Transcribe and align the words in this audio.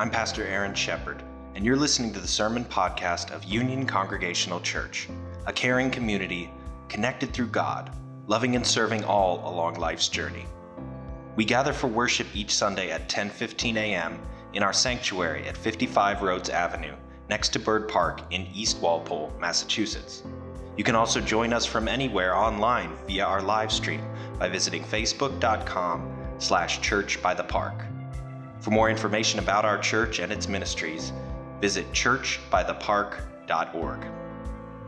I'm 0.00 0.10
Pastor 0.10 0.46
Aaron 0.46 0.74
Shepard, 0.74 1.22
and 1.54 1.62
you're 1.62 1.76
listening 1.76 2.10
to 2.14 2.20
the 2.20 2.26
sermon 2.26 2.64
podcast 2.64 3.32
of 3.32 3.44
Union 3.44 3.84
Congregational 3.84 4.58
Church, 4.60 5.10
a 5.44 5.52
caring 5.52 5.90
community 5.90 6.50
connected 6.88 7.34
through 7.34 7.48
God, 7.48 7.94
loving 8.26 8.56
and 8.56 8.66
serving 8.66 9.04
all 9.04 9.46
along 9.46 9.74
life's 9.74 10.08
journey. 10.08 10.46
We 11.36 11.44
gather 11.44 11.74
for 11.74 11.86
worship 11.86 12.26
each 12.32 12.54
Sunday 12.54 12.90
at 12.90 13.10
10:15 13.10 13.76
a.m. 13.76 14.18
in 14.54 14.62
our 14.62 14.72
sanctuary 14.72 15.46
at 15.46 15.54
55 15.54 16.22
Rhodes 16.22 16.48
Avenue, 16.48 16.94
next 17.28 17.50
to 17.50 17.58
Bird 17.58 17.86
Park 17.86 18.22
in 18.30 18.46
East 18.54 18.80
Walpole, 18.80 19.30
Massachusetts. 19.38 20.22
You 20.78 20.82
can 20.82 20.94
also 20.94 21.20
join 21.20 21.52
us 21.52 21.66
from 21.66 21.88
anywhere 21.88 22.34
online 22.34 22.96
via 23.06 23.26
our 23.26 23.42
live 23.42 23.70
stream 23.70 24.00
by 24.38 24.48
visiting 24.48 24.82
facebook.com 24.82 26.10
slash 26.38 26.80
church 26.80 27.20
by 27.20 27.34
the 27.34 27.44
park. 27.44 27.84
For 28.60 28.70
more 28.70 28.90
information 28.90 29.38
about 29.38 29.64
our 29.64 29.78
church 29.78 30.18
and 30.18 30.30
its 30.30 30.46
ministries, 30.46 31.14
visit 31.62 31.90
churchbythepark.org. 31.92 34.06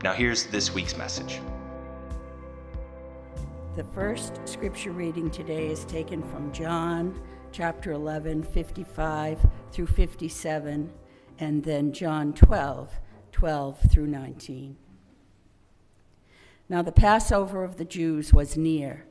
Now 0.03 0.13
here's 0.13 0.45
this 0.45 0.71
week's 0.73 0.95
message. 0.95 1.39
The 3.75 3.83
first 3.85 4.39
scripture 4.45 4.91
reading 4.91 5.31
today 5.31 5.69
is 5.69 5.85
taken 5.85 6.21
from 6.21 6.51
John 6.51 7.19
chapter 7.51 7.93
11, 7.93 8.43
55 8.43 9.39
through 9.71 9.87
57, 9.87 10.93
and 11.39 11.63
then 11.63 11.93
John 11.93 12.33
12, 12.33 12.91
12 13.31 13.79
through 13.91 14.05
19. 14.05 14.77
Now 16.69 16.83
the 16.83 16.91
Passover 16.91 17.63
of 17.63 17.77
the 17.77 17.85
Jews 17.85 18.31
was 18.31 18.55
near, 18.55 19.05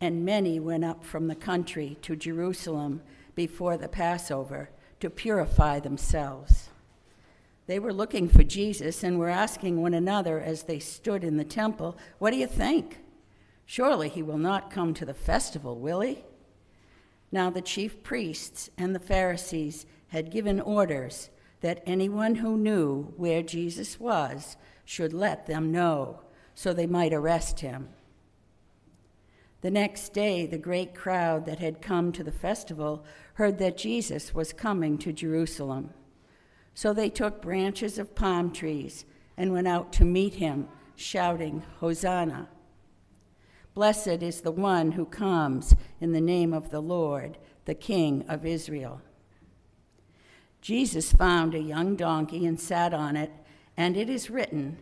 and 0.00 0.24
many 0.24 0.60
went 0.60 0.84
up 0.84 1.04
from 1.04 1.26
the 1.26 1.34
country 1.34 1.98
to 2.02 2.14
Jerusalem 2.14 3.02
before 3.34 3.76
the 3.76 3.88
Passover 3.88 4.70
to 5.00 5.10
purify 5.10 5.80
themselves. 5.80 6.68
They 7.66 7.78
were 7.78 7.92
looking 7.92 8.28
for 8.28 8.42
Jesus 8.42 9.02
and 9.02 9.18
were 9.18 9.28
asking 9.28 9.80
one 9.80 9.94
another 9.94 10.40
as 10.40 10.64
they 10.64 10.78
stood 10.78 11.24
in 11.24 11.36
the 11.36 11.44
temple, 11.44 11.96
What 12.18 12.30
do 12.30 12.36
you 12.36 12.46
think? 12.46 12.98
Surely 13.66 14.08
he 14.08 14.22
will 14.22 14.38
not 14.38 14.70
come 14.70 14.92
to 14.94 15.06
the 15.06 15.14
festival, 15.14 15.78
will 15.78 16.00
he? 16.00 16.24
Now 17.32 17.50
the 17.50 17.62
chief 17.62 18.02
priests 18.02 18.70
and 18.76 18.94
the 18.94 19.00
Pharisees 19.00 19.86
had 20.08 20.30
given 20.30 20.60
orders 20.60 21.30
that 21.62 21.82
anyone 21.86 22.36
who 22.36 22.58
knew 22.58 23.14
where 23.16 23.42
Jesus 23.42 23.98
was 23.98 24.56
should 24.84 25.14
let 25.14 25.46
them 25.46 25.72
know, 25.72 26.20
so 26.54 26.72
they 26.72 26.86
might 26.86 27.14
arrest 27.14 27.60
him. 27.60 27.88
The 29.62 29.70
next 29.70 30.12
day, 30.12 30.44
the 30.44 30.58
great 30.58 30.94
crowd 30.94 31.46
that 31.46 31.58
had 31.58 31.80
come 31.80 32.12
to 32.12 32.22
the 32.22 32.30
festival 32.30 33.02
heard 33.34 33.58
that 33.58 33.76
Jesus 33.76 34.34
was 34.34 34.52
coming 34.52 34.98
to 34.98 35.12
Jerusalem. 35.12 35.90
So 36.74 36.92
they 36.92 37.10
took 37.10 37.42
branches 37.42 37.98
of 37.98 38.14
palm 38.14 38.52
trees 38.52 39.04
and 39.36 39.52
went 39.52 39.68
out 39.68 39.92
to 39.94 40.04
meet 40.04 40.34
him, 40.34 40.68
shouting, 40.96 41.62
Hosanna! 41.78 42.48
Blessed 43.74 44.22
is 44.22 44.40
the 44.40 44.52
one 44.52 44.92
who 44.92 45.04
comes 45.04 45.74
in 46.00 46.12
the 46.12 46.20
name 46.20 46.52
of 46.52 46.70
the 46.70 46.80
Lord, 46.80 47.38
the 47.64 47.74
King 47.74 48.24
of 48.28 48.46
Israel. 48.46 49.00
Jesus 50.60 51.12
found 51.12 51.54
a 51.54 51.60
young 51.60 51.96
donkey 51.96 52.46
and 52.46 52.58
sat 52.58 52.94
on 52.94 53.16
it, 53.16 53.32
and 53.76 53.96
it 53.96 54.08
is 54.08 54.30
written, 54.30 54.78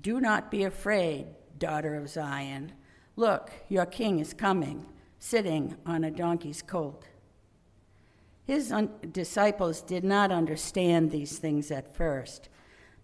Do 0.00 0.20
not 0.20 0.50
be 0.50 0.64
afraid, 0.64 1.26
daughter 1.58 1.94
of 1.94 2.08
Zion. 2.08 2.72
Look, 3.16 3.52
your 3.68 3.86
king 3.86 4.18
is 4.18 4.32
coming, 4.32 4.86
sitting 5.18 5.76
on 5.84 6.04
a 6.04 6.10
donkey's 6.10 6.62
colt. 6.62 7.04
His 8.50 8.74
disciples 9.12 9.80
did 9.80 10.02
not 10.02 10.32
understand 10.32 11.12
these 11.12 11.38
things 11.38 11.70
at 11.70 11.94
first, 11.94 12.48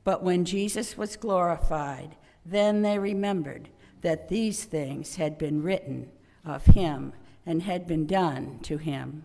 but 0.02 0.20
when 0.20 0.44
Jesus 0.44 0.98
was 0.98 1.14
glorified, 1.14 2.16
then 2.44 2.82
they 2.82 2.98
remembered 2.98 3.68
that 4.00 4.28
these 4.28 4.64
things 4.64 5.14
had 5.14 5.38
been 5.38 5.62
written 5.62 6.10
of 6.44 6.66
him 6.66 7.12
and 7.46 7.62
had 7.62 7.86
been 7.86 8.08
done 8.08 8.58
to 8.62 8.78
him. 8.78 9.24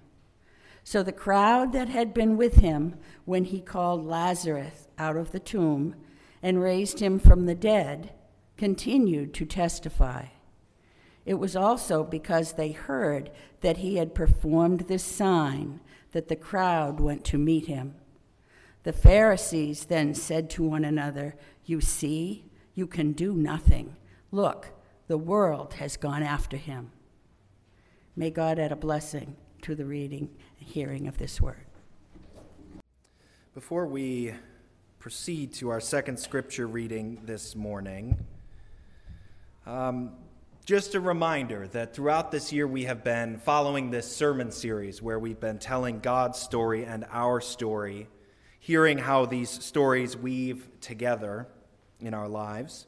So 0.83 1.01
the 1.01 1.11
crowd 1.11 1.73
that 1.73 1.89
had 1.89 2.13
been 2.13 2.37
with 2.37 2.57
him 2.57 2.99
when 3.25 3.45
he 3.45 3.59
called 3.59 4.05
Lazarus 4.05 4.89
out 4.99 5.17
of 5.17 5.31
the 5.31 5.39
tomb 5.39 5.95
and 6.43 6.61
raised 6.61 6.99
him 6.99 7.17
from 7.17 7.47
the 7.47 7.55
dead 7.55 8.13
continued 8.57 9.33
to 9.33 9.45
testify. 9.47 10.25
It 11.25 11.39
was 11.39 11.55
also 11.55 12.03
because 12.03 12.53
they 12.53 12.73
heard 12.73 13.31
that 13.61 13.77
he 13.77 13.95
had 13.95 14.13
performed 14.13 14.81
this 14.81 15.03
sign 15.03 15.79
that 16.11 16.27
the 16.27 16.35
crowd 16.35 16.99
went 16.99 17.23
to 17.25 17.37
meet 17.37 17.67
him. 17.67 17.95
The 18.83 18.93
Pharisees 18.93 19.85
then 19.85 20.13
said 20.13 20.49
to 20.51 20.63
one 20.63 20.83
another, 20.83 21.35
You 21.65 21.81
see, 21.81 22.45
you 22.73 22.87
can 22.87 23.11
do 23.11 23.33
nothing. 23.33 23.95
Look, 24.31 24.69
the 25.07 25.17
world 25.17 25.75
has 25.75 25.97
gone 25.97 26.23
after 26.23 26.57
him. 26.57 26.91
May 28.15 28.29
God 28.29 28.59
add 28.59 28.71
a 28.71 28.75
blessing 28.75 29.35
to 29.61 29.75
the 29.75 29.85
reading 29.85 30.29
and 30.59 30.67
hearing 30.67 31.07
of 31.07 31.17
this 31.17 31.39
word. 31.39 31.65
Before 33.53 33.85
we 33.85 34.33
proceed 34.99 35.53
to 35.55 35.69
our 35.69 35.79
second 35.79 36.17
scripture 36.17 36.67
reading 36.67 37.21
this 37.25 37.55
morning, 37.55 38.25
um, 39.65 40.11
just 40.63 40.93
a 40.93 40.99
reminder 40.99 41.67
that 41.69 41.95
throughout 41.95 42.31
this 42.31 42.53
year 42.53 42.67
we 42.67 42.83
have 42.83 43.03
been 43.03 43.39
following 43.39 43.89
this 43.89 44.15
sermon 44.15 44.51
series 44.51 45.01
where 45.01 45.17
we've 45.17 45.39
been 45.39 45.57
telling 45.57 45.99
God's 45.99 46.37
story 46.37 46.85
and 46.85 47.03
our 47.11 47.41
story, 47.41 48.07
hearing 48.59 48.99
how 48.99 49.25
these 49.25 49.49
stories 49.49 50.15
weave 50.15 50.67
together 50.79 51.47
in 51.99 52.13
our 52.13 52.27
lives. 52.27 52.85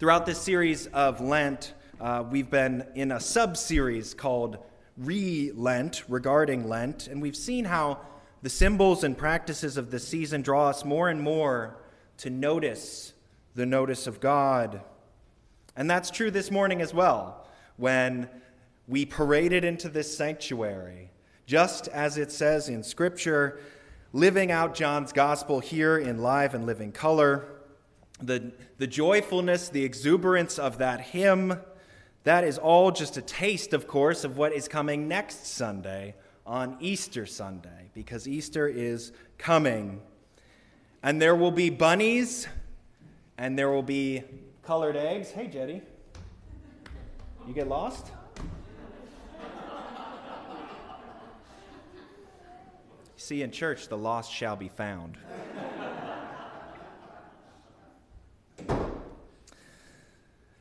Throughout 0.00 0.26
this 0.26 0.40
series 0.40 0.88
of 0.88 1.20
Lent, 1.20 1.74
uh, 2.00 2.24
we've 2.28 2.50
been 2.50 2.84
in 2.96 3.12
a 3.12 3.20
sub 3.20 3.56
series 3.56 4.12
called 4.12 4.58
Re 4.96 5.52
Lent, 5.54 6.02
regarding 6.08 6.68
Lent, 6.68 7.06
and 7.06 7.22
we've 7.22 7.36
seen 7.36 7.66
how 7.66 8.00
the 8.42 8.50
symbols 8.50 9.04
and 9.04 9.16
practices 9.16 9.76
of 9.76 9.92
the 9.92 10.00
season 10.00 10.42
draw 10.42 10.70
us 10.70 10.84
more 10.84 11.08
and 11.08 11.22
more 11.22 11.76
to 12.16 12.30
notice 12.30 13.12
the 13.54 13.66
notice 13.66 14.08
of 14.08 14.18
God 14.18 14.82
and 15.78 15.88
that's 15.88 16.10
true 16.10 16.32
this 16.32 16.50
morning 16.50 16.82
as 16.82 16.92
well, 16.92 17.46
when 17.76 18.28
we 18.88 19.06
paraded 19.06 19.62
into 19.62 19.88
this 19.88 20.14
sanctuary, 20.14 21.12
just 21.46 21.86
as 21.86 22.18
it 22.18 22.32
says 22.32 22.68
in 22.68 22.82
Scripture, 22.82 23.60
living 24.12 24.50
out 24.50 24.74
John's 24.74 25.12
gospel 25.12 25.60
here 25.60 25.96
in 25.96 26.18
live 26.18 26.52
and 26.52 26.66
living 26.66 26.90
color. 26.90 27.44
The, 28.20 28.50
the 28.78 28.88
joyfulness, 28.88 29.68
the 29.68 29.84
exuberance 29.84 30.58
of 30.58 30.78
that 30.78 31.00
hymn, 31.00 31.60
that 32.24 32.42
is 32.42 32.58
all 32.58 32.90
just 32.90 33.16
a 33.16 33.22
taste, 33.22 33.72
of 33.72 33.86
course, 33.86 34.24
of 34.24 34.36
what 34.36 34.52
is 34.52 34.66
coming 34.66 35.06
next 35.06 35.46
Sunday 35.46 36.16
on 36.44 36.76
Easter 36.80 37.24
Sunday, 37.24 37.90
because 37.94 38.26
Easter 38.26 38.66
is 38.66 39.12
coming. 39.38 40.00
And 41.04 41.22
there 41.22 41.36
will 41.36 41.52
be 41.52 41.70
bunnies, 41.70 42.48
and 43.38 43.56
there 43.56 43.70
will 43.70 43.84
be 43.84 44.24
colored 44.68 44.96
eggs. 44.96 45.30
Hey, 45.30 45.46
Jetty. 45.46 45.80
You 47.46 47.54
get 47.54 47.68
lost? 47.68 48.08
See, 53.16 53.40
in 53.40 53.50
church, 53.50 53.88
the 53.88 53.96
lost 53.96 54.30
shall 54.30 54.56
be 54.56 54.68
found. 54.68 55.16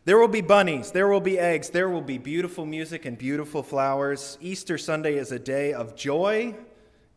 There 0.06 0.18
will 0.18 0.30
be 0.30 0.40
bunnies, 0.40 0.92
there 0.92 1.10
will 1.10 1.20
be 1.20 1.38
eggs, 1.38 1.70
there 1.72 1.90
will 1.90 2.00
be 2.00 2.18
beautiful 2.18 2.66
music 2.66 3.04
and 3.04 3.18
beautiful 3.18 3.62
flowers. 3.62 4.38
Easter 4.40 4.78
Sunday 4.78 5.16
is 5.16 5.34
a 5.34 5.40
day 5.40 5.74
of 5.74 5.98
joy. 5.98 6.56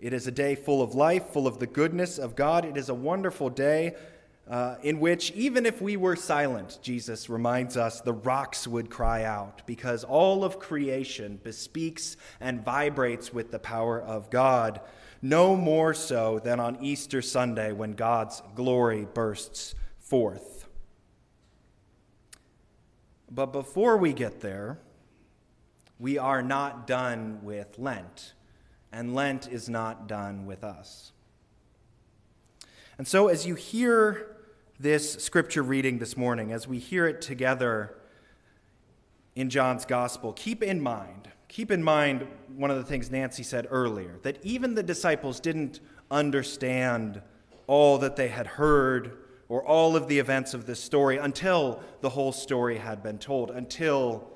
It 0.01 0.13
is 0.13 0.27
a 0.27 0.33
day 0.33 0.57
full 0.57 0.83
of 0.83 0.97
life, 0.97 1.29
full 1.29 1.47
of 1.47 1.61
the 1.61 1.69
goodness 1.69 2.19
of 2.19 2.35
God. 2.35 2.65
It 2.65 2.77
is 2.77 2.89
a 2.89 2.95
wonderful 2.95 3.49
day 3.49 3.95
uh, 4.51 4.75
in 4.83 4.99
which, 4.99 5.31
even 5.31 5.65
if 5.65 5.81
we 5.81 5.97
were 5.97 6.17
silent, 6.17 6.81
Jesus 6.83 7.31
reminds 7.31 7.77
us, 7.77 8.01
the 8.01 8.13
rocks 8.13 8.67
would 8.67 8.91
cry 8.91 9.23
out, 9.23 9.63
because 9.65 10.03
all 10.03 10.43
of 10.43 10.59
creation 10.59 11.39
bespeaks 11.45 12.17
and 12.41 12.65
vibrates 12.65 13.33
with 13.33 13.53
the 13.53 13.61
power 13.61 14.03
of 14.03 14.29
God, 14.29 14.81
no 15.23 15.55
more 15.55 15.95
so 15.95 16.41
than 16.41 16.59
on 16.59 16.83
Easter 16.83 17.23
Sunday 17.23 17.71
when 17.71 17.93
God's 17.93 18.43
glory 18.57 19.07
bursts 19.15 19.77
forth. 20.01 20.67
But 23.31 23.53
before 23.53 23.97
we 23.97 24.13
get 24.13 24.41
there, 24.41 24.81
we 26.01 26.19
are 26.19 26.43
not 26.43 26.89
done 26.89 27.39
with 27.45 27.79
Lent, 27.79 28.33
and 28.91 29.15
Lent 29.15 29.47
is 29.47 29.69
not 29.69 30.09
done 30.09 30.45
with 30.45 30.65
us. 30.65 31.13
And 32.99 33.07
so, 33.07 33.29
as 33.29 33.47
you 33.47 33.55
hear 33.55 34.37
this 34.81 35.13
scripture 35.15 35.63
reading 35.63 35.99
this 35.99 36.17
morning, 36.17 36.53
as 36.53 36.67
we 36.67 36.79
hear 36.79 37.07
it 37.07 37.21
together 37.21 37.95
in 39.37 39.51
John's 39.51 39.85
gospel, 39.85 40.33
keep 40.33 40.63
in 40.63 40.81
mind 40.81 41.31
keep 41.51 41.73
in 41.73 41.83
mind 41.83 42.27
one 42.55 42.71
of 42.71 42.77
the 42.77 42.85
things 42.85 43.11
Nancy 43.11 43.43
said 43.43 43.67
earlier 43.71 44.19
that 44.23 44.39
even 44.45 44.77
the 44.77 44.85
disciples 44.85 45.41
didn't 45.41 45.81
understand 46.09 47.21
all 47.67 47.99
that 47.99 48.15
they 48.15 48.29
had 48.29 48.47
heard 48.47 49.19
or 49.49 49.67
all 49.67 49.97
of 49.97 50.07
the 50.07 50.21
events 50.21 50.55
of 50.55 50.65
this 50.65 50.81
story 50.81 51.19
until 51.19 51.83
the 52.03 52.11
whole 52.11 52.31
story 52.31 52.79
had 52.79 53.03
been 53.03 53.19
told, 53.19 53.51
until 53.51 54.31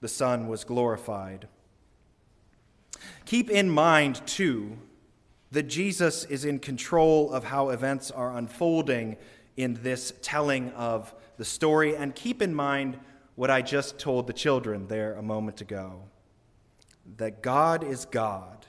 the 0.00 0.08
Son 0.08 0.48
was 0.48 0.64
glorified. 0.64 1.46
Keep 3.26 3.48
in 3.48 3.70
mind, 3.70 4.20
too, 4.26 4.76
that 5.52 5.64
Jesus 5.64 6.24
is 6.24 6.44
in 6.44 6.58
control 6.58 7.32
of 7.32 7.44
how 7.44 7.68
events 7.68 8.10
are 8.10 8.36
unfolding 8.36 9.16
in 9.62 9.78
this 9.82 10.12
telling 10.22 10.70
of 10.70 11.14
the 11.36 11.44
story. 11.44 11.96
And 11.96 12.14
keep 12.14 12.40
in 12.40 12.54
mind 12.54 12.98
what 13.34 13.50
I 13.50 13.62
just 13.62 13.98
told 13.98 14.26
the 14.26 14.32
children 14.32 14.86
there 14.88 15.14
a 15.14 15.22
moment 15.22 15.60
ago 15.60 16.04
that 17.16 17.42
God 17.42 17.82
is 17.82 18.04
God, 18.04 18.66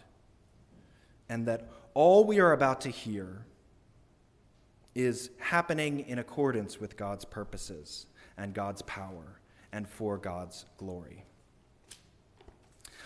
and 1.29 1.45
that 1.47 1.69
all 1.93 2.25
we 2.25 2.39
are 2.39 2.53
about 2.53 2.81
to 2.81 2.89
hear 2.89 3.45
is 4.95 5.29
happening 5.37 5.99
in 5.99 6.17
accordance 6.17 6.79
with 6.79 6.97
God's 6.97 7.23
purposes 7.23 8.07
and 8.37 8.53
God's 8.53 8.81
power 8.81 9.39
and 9.71 9.87
for 9.87 10.17
God's 10.17 10.65
glory. 10.77 11.23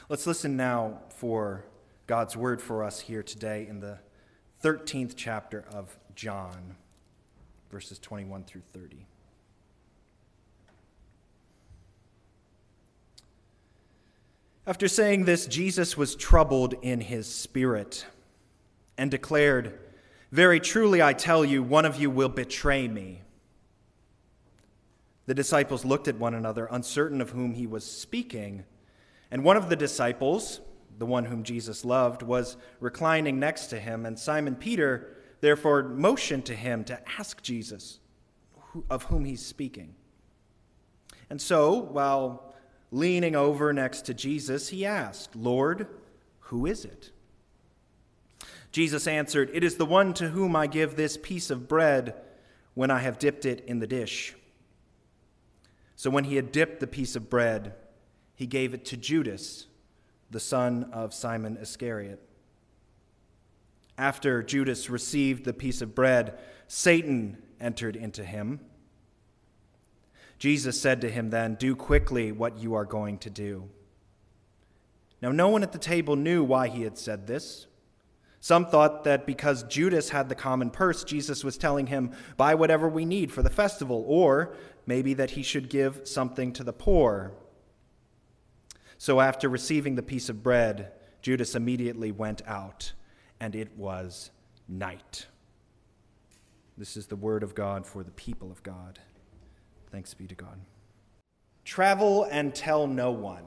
Let's 0.08 0.26
listen 0.26 0.56
now 0.56 1.02
for 1.10 1.66
God's 2.08 2.38
word 2.38 2.62
for 2.62 2.84
us 2.84 3.02
here 3.02 3.24
today 3.24 3.68
in 3.68 3.80
the 3.80 4.00
13th 4.64 5.14
chapter 5.16 5.66
of 5.72 5.98
John, 6.16 6.78
verses 7.76 8.00
21 8.00 8.46
through 8.46 8.62
30. 8.72 9.06
After 14.66 14.88
saying 14.88 15.26
this, 15.26 15.46
Jesus 15.46 15.98
was 15.98 16.16
troubled 16.16 16.76
in 16.82 17.02
his 17.02 17.28
spirit 17.28 18.06
and 18.98 19.12
declared, 19.12 19.78
Very 20.32 20.62
truly 20.62 21.02
I 21.02 21.12
tell 21.12 21.44
you, 21.44 21.62
one 21.62 21.84
of 21.84 22.00
you 22.00 22.10
will 22.10 22.30
betray 22.30 22.88
me. 22.88 23.24
The 25.26 25.34
disciples 25.34 25.84
looked 25.84 26.08
at 26.08 26.18
one 26.18 26.34
another, 26.34 26.70
uncertain 26.72 27.20
of 27.20 27.32
whom 27.32 27.56
he 27.56 27.68
was 27.68 27.84
speaking. 27.84 28.64
And 29.30 29.44
one 29.44 29.58
of 29.58 29.68
the 29.68 29.76
disciples, 29.76 30.62
the 30.98 31.06
one 31.06 31.26
whom 31.26 31.44
Jesus 31.44 31.84
loved, 31.84 32.22
was 32.22 32.56
reclining 32.80 33.38
next 33.38 33.68
to 33.68 33.82
him. 33.82 34.06
And 34.06 34.18
Simon 34.18 34.56
Peter 34.56 35.16
therefore 35.46 35.84
motioned 35.84 36.46
to 36.46 36.56
him 36.56 36.84
to 36.86 37.00
ask 37.20 37.42
Jesus 37.42 38.00
of 38.90 39.04
whom 39.04 39.26
he's 39.26 39.46
speaking. 39.46 39.96
And 41.30 41.42
so, 41.42 41.74
while 41.74 42.56
Leaning 42.96 43.36
over 43.36 43.74
next 43.74 44.04
to 44.04 44.14
Jesus, 44.14 44.70
he 44.70 44.86
asked, 44.86 45.36
Lord, 45.36 45.88
who 46.40 46.66
is 46.66 46.86
it? 46.86 47.12
Jesus 48.72 49.06
answered, 49.06 49.50
It 49.54 49.66
is 49.66 49.76
the 49.76 49.86
one 49.86 50.14
to 50.14 50.30
whom 50.30 50.56
I 50.56 50.68
give 50.68 50.96
this 50.96 51.18
piece 51.18 51.50
of 51.50 51.68
bread 51.68 52.16
when 52.74 52.90
I 52.90 53.00
have 53.00 53.20
dipped 53.20 53.46
it 53.46 53.66
in 53.68 53.80
the 53.80 53.88
dish. 53.88 54.34
So 55.98 56.10
when 56.10 56.24
he 56.24 56.38
had 56.38 56.54
dipped 56.54 56.80
the 56.80 56.88
piece 56.88 57.18
of 57.18 57.30
bread, 57.30 57.74
he 58.34 58.46
gave 58.48 58.74
it 58.74 58.86
to 58.86 58.98
Judas, 58.98 59.68
the 60.32 60.40
son 60.40 60.90
of 60.94 61.14
Simon 61.14 61.58
Iscariot. 61.58 62.22
After 63.98 64.44
Judas 64.44 64.90
received 64.90 65.46
the 65.46 65.54
piece 65.54 65.82
of 65.82 65.96
bread, 65.96 66.38
Satan 66.68 67.38
entered 67.60 67.96
into 67.96 68.24
him. 68.24 68.60
Jesus 70.38 70.80
said 70.80 71.02
to 71.02 71.10
him 71.10 71.30
then, 71.30 71.56
Do 71.56 71.76
quickly 71.76 72.32
what 72.32 72.58
you 72.58 72.74
are 72.74 72.86
going 72.86 73.18
to 73.20 73.30
do. 73.30 73.70
Now, 75.22 75.32
no 75.32 75.48
one 75.48 75.64
at 75.64 75.72
the 75.72 75.80
table 75.80 76.16
knew 76.16 76.44
why 76.44 76.68
he 76.68 76.84
had 76.84 76.98
said 76.98 77.26
this. 77.26 77.68
Some 78.42 78.68
thought 78.68 79.06
that 79.06 79.26
because 79.26 79.64
Judas 79.64 80.10
had 80.10 80.30
the 80.30 80.36
common 80.36 80.70
purse, 80.70 81.04
Jesus 81.04 81.44
was 81.44 81.58
telling 81.58 81.88
him, 81.88 82.12
Buy 82.38 82.54
whatever 82.54 82.88
we 82.88 83.06
need 83.06 83.32
for 83.32 83.42
the 83.42 83.50
festival, 83.50 84.04
or 84.08 84.56
maybe 84.86 85.16
that 85.16 85.32
he 85.32 85.42
should 85.42 85.68
give 85.70 86.08
something 86.08 86.54
to 86.54 86.64
the 86.64 86.74
poor. 86.74 87.32
So, 89.00 89.20
after 89.20 89.50
receiving 89.50 89.96
the 89.96 90.04
piece 90.04 90.30
of 90.30 90.44
bread, 90.44 90.92
Judas 91.24 91.56
immediately 91.56 92.12
went 92.12 92.44
out, 92.48 92.94
and 93.40 93.56
it 93.56 93.76
was 93.78 94.32
night. 94.68 95.28
This 96.78 96.98
is 96.98 97.08
the 97.08 97.16
word 97.16 97.44
of 97.44 97.56
God 97.56 97.86
for 97.86 98.04
the 98.04 98.12
people 98.12 98.52
of 98.52 98.62
God. 98.64 99.00
Thanks 99.92 100.14
be 100.14 100.28
to 100.28 100.36
God. 100.36 100.60
Travel 101.64 102.28
and 102.30 102.54
tell 102.54 102.86
no 102.86 103.12
one. 103.12 103.46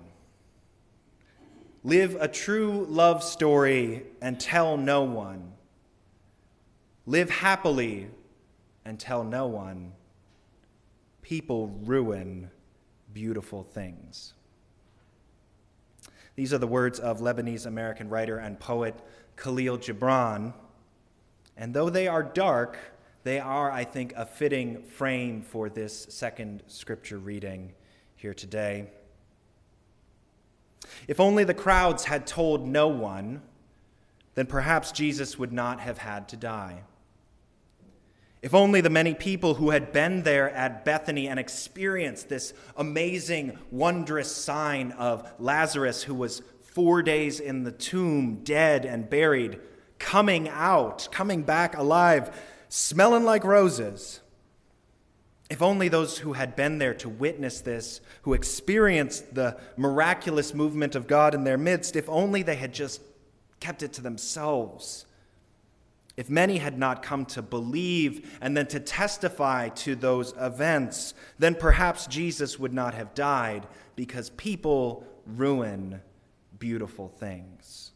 Live 1.85 2.17
a 2.20 2.26
true 2.26 2.87
love 2.88 3.23
story 3.23 4.05
and 4.20 4.40
tell 4.40 4.76
no 4.76 5.02
one. 5.02 5.52
Live 7.06 7.31
happily 7.31 8.08
and 8.85 8.99
tell 8.99 9.25
no 9.25 9.46
one. 9.46 9.93
People 11.23 11.69
ruin 11.85 12.50
beautiful 13.12 13.62
things. 13.62 14.32
These 16.38 16.55
are 16.55 16.58
the 16.58 16.69
words 16.69 17.00
of 17.00 17.19
Lebanese 17.19 17.67
American 17.67 18.08
writer 18.08 18.38
and 18.38 18.61
poet 18.61 18.94
Khalil 19.35 19.76
Gibran. 19.76 20.55
And 21.56 21.75
though 21.75 21.90
they 21.90 22.06
are 22.06 22.23
dark, 22.23 22.79
they 23.25 23.40
are, 23.40 23.73
I 23.73 23.82
think, 23.82 24.12
a 24.14 24.25
fitting 24.25 24.85
frame 24.85 25.43
for 25.43 25.69
this 25.69 26.06
second 26.11 26.62
scripture 26.69 27.19
reading 27.19 27.73
here 28.14 28.35
today. 28.35 28.87
If 31.08 31.19
only 31.19 31.43
the 31.43 31.55
crowds 31.55 32.05
had 32.05 32.25
told 32.25 32.69
no 32.69 32.87
one, 32.87 33.43
then 34.37 34.46
perhaps 34.46 34.93
Jesus 34.93 35.40
would 35.40 35.52
not 35.52 35.81
have 35.81 35.99
had 35.99 36.29
to 36.29 36.37
die. 36.37 36.82
If 38.40 38.55
only 38.55 38.81
the 38.81 38.90
many 38.90 39.14
people 39.14 39.55
who 39.55 39.70
had 39.70 39.93
been 39.93 40.23
there 40.23 40.50
at 40.50 40.85
Bethany 40.85 41.29
and 41.29 41.40
experienced 41.40 42.29
this 42.29 42.52
amazing, 42.76 43.58
wondrous 43.70 44.35
sign 44.35 44.93
of 44.93 45.29
Lazarus, 45.40 46.04
who 46.04 46.14
was 46.14 46.42
four 46.62 47.02
days 47.02 47.40
in 47.40 47.64
the 47.64 47.73
tomb, 47.73 48.45
dead 48.45 48.85
and 48.85 49.11
buried, 49.11 49.59
coming 49.99 50.49
out, 50.49 51.09
coming 51.11 51.42
back 51.42 51.76
alive, 51.76 52.30
smelling 52.68 53.25
like 53.25 53.42
roses. 53.42 54.21
If 55.50 55.61
only 55.62 55.88
those 55.88 56.18
who 56.18 56.35
had 56.35 56.54
been 56.54 56.78
there 56.78 56.95
to 56.95 57.09
witness 57.09 57.62
this, 57.62 58.00
who 58.23 58.35
experienced 58.35 59.35
the 59.35 59.59
miraculous 59.76 60.54
movement 60.54 60.95
of 60.95 61.09
God 61.09 61.35
in 61.35 61.42
their 61.42 61.59
midst, 61.59 61.97
if 61.97 62.09
only 62.09 62.45
they 62.45 62.57
had 62.57 62.73
just 62.73 63.00
kept 63.59 63.83
it 63.83 63.95
to 63.95 64.02
themselves. 64.02 65.07
If 66.18 66.28
many 66.28 66.58
had 66.58 66.76
not 66.76 67.04
come 67.04 67.26
to 67.26 67.42
believe 67.42 68.37
and 68.40 68.56
then 68.56 68.66
to 68.68 68.80
testify 68.80 69.68
to 69.68 69.94
those 69.94 70.34
events, 70.37 71.14
then 71.38 71.54
perhaps 71.54 72.08
Jesus 72.08 72.58
would 72.58 72.72
not 72.72 72.94
have 72.94 73.14
died 73.14 73.68
because 73.94 74.30
people 74.30 75.06
ruin 75.26 76.00
beautiful 76.58 77.06
things. 77.06 77.92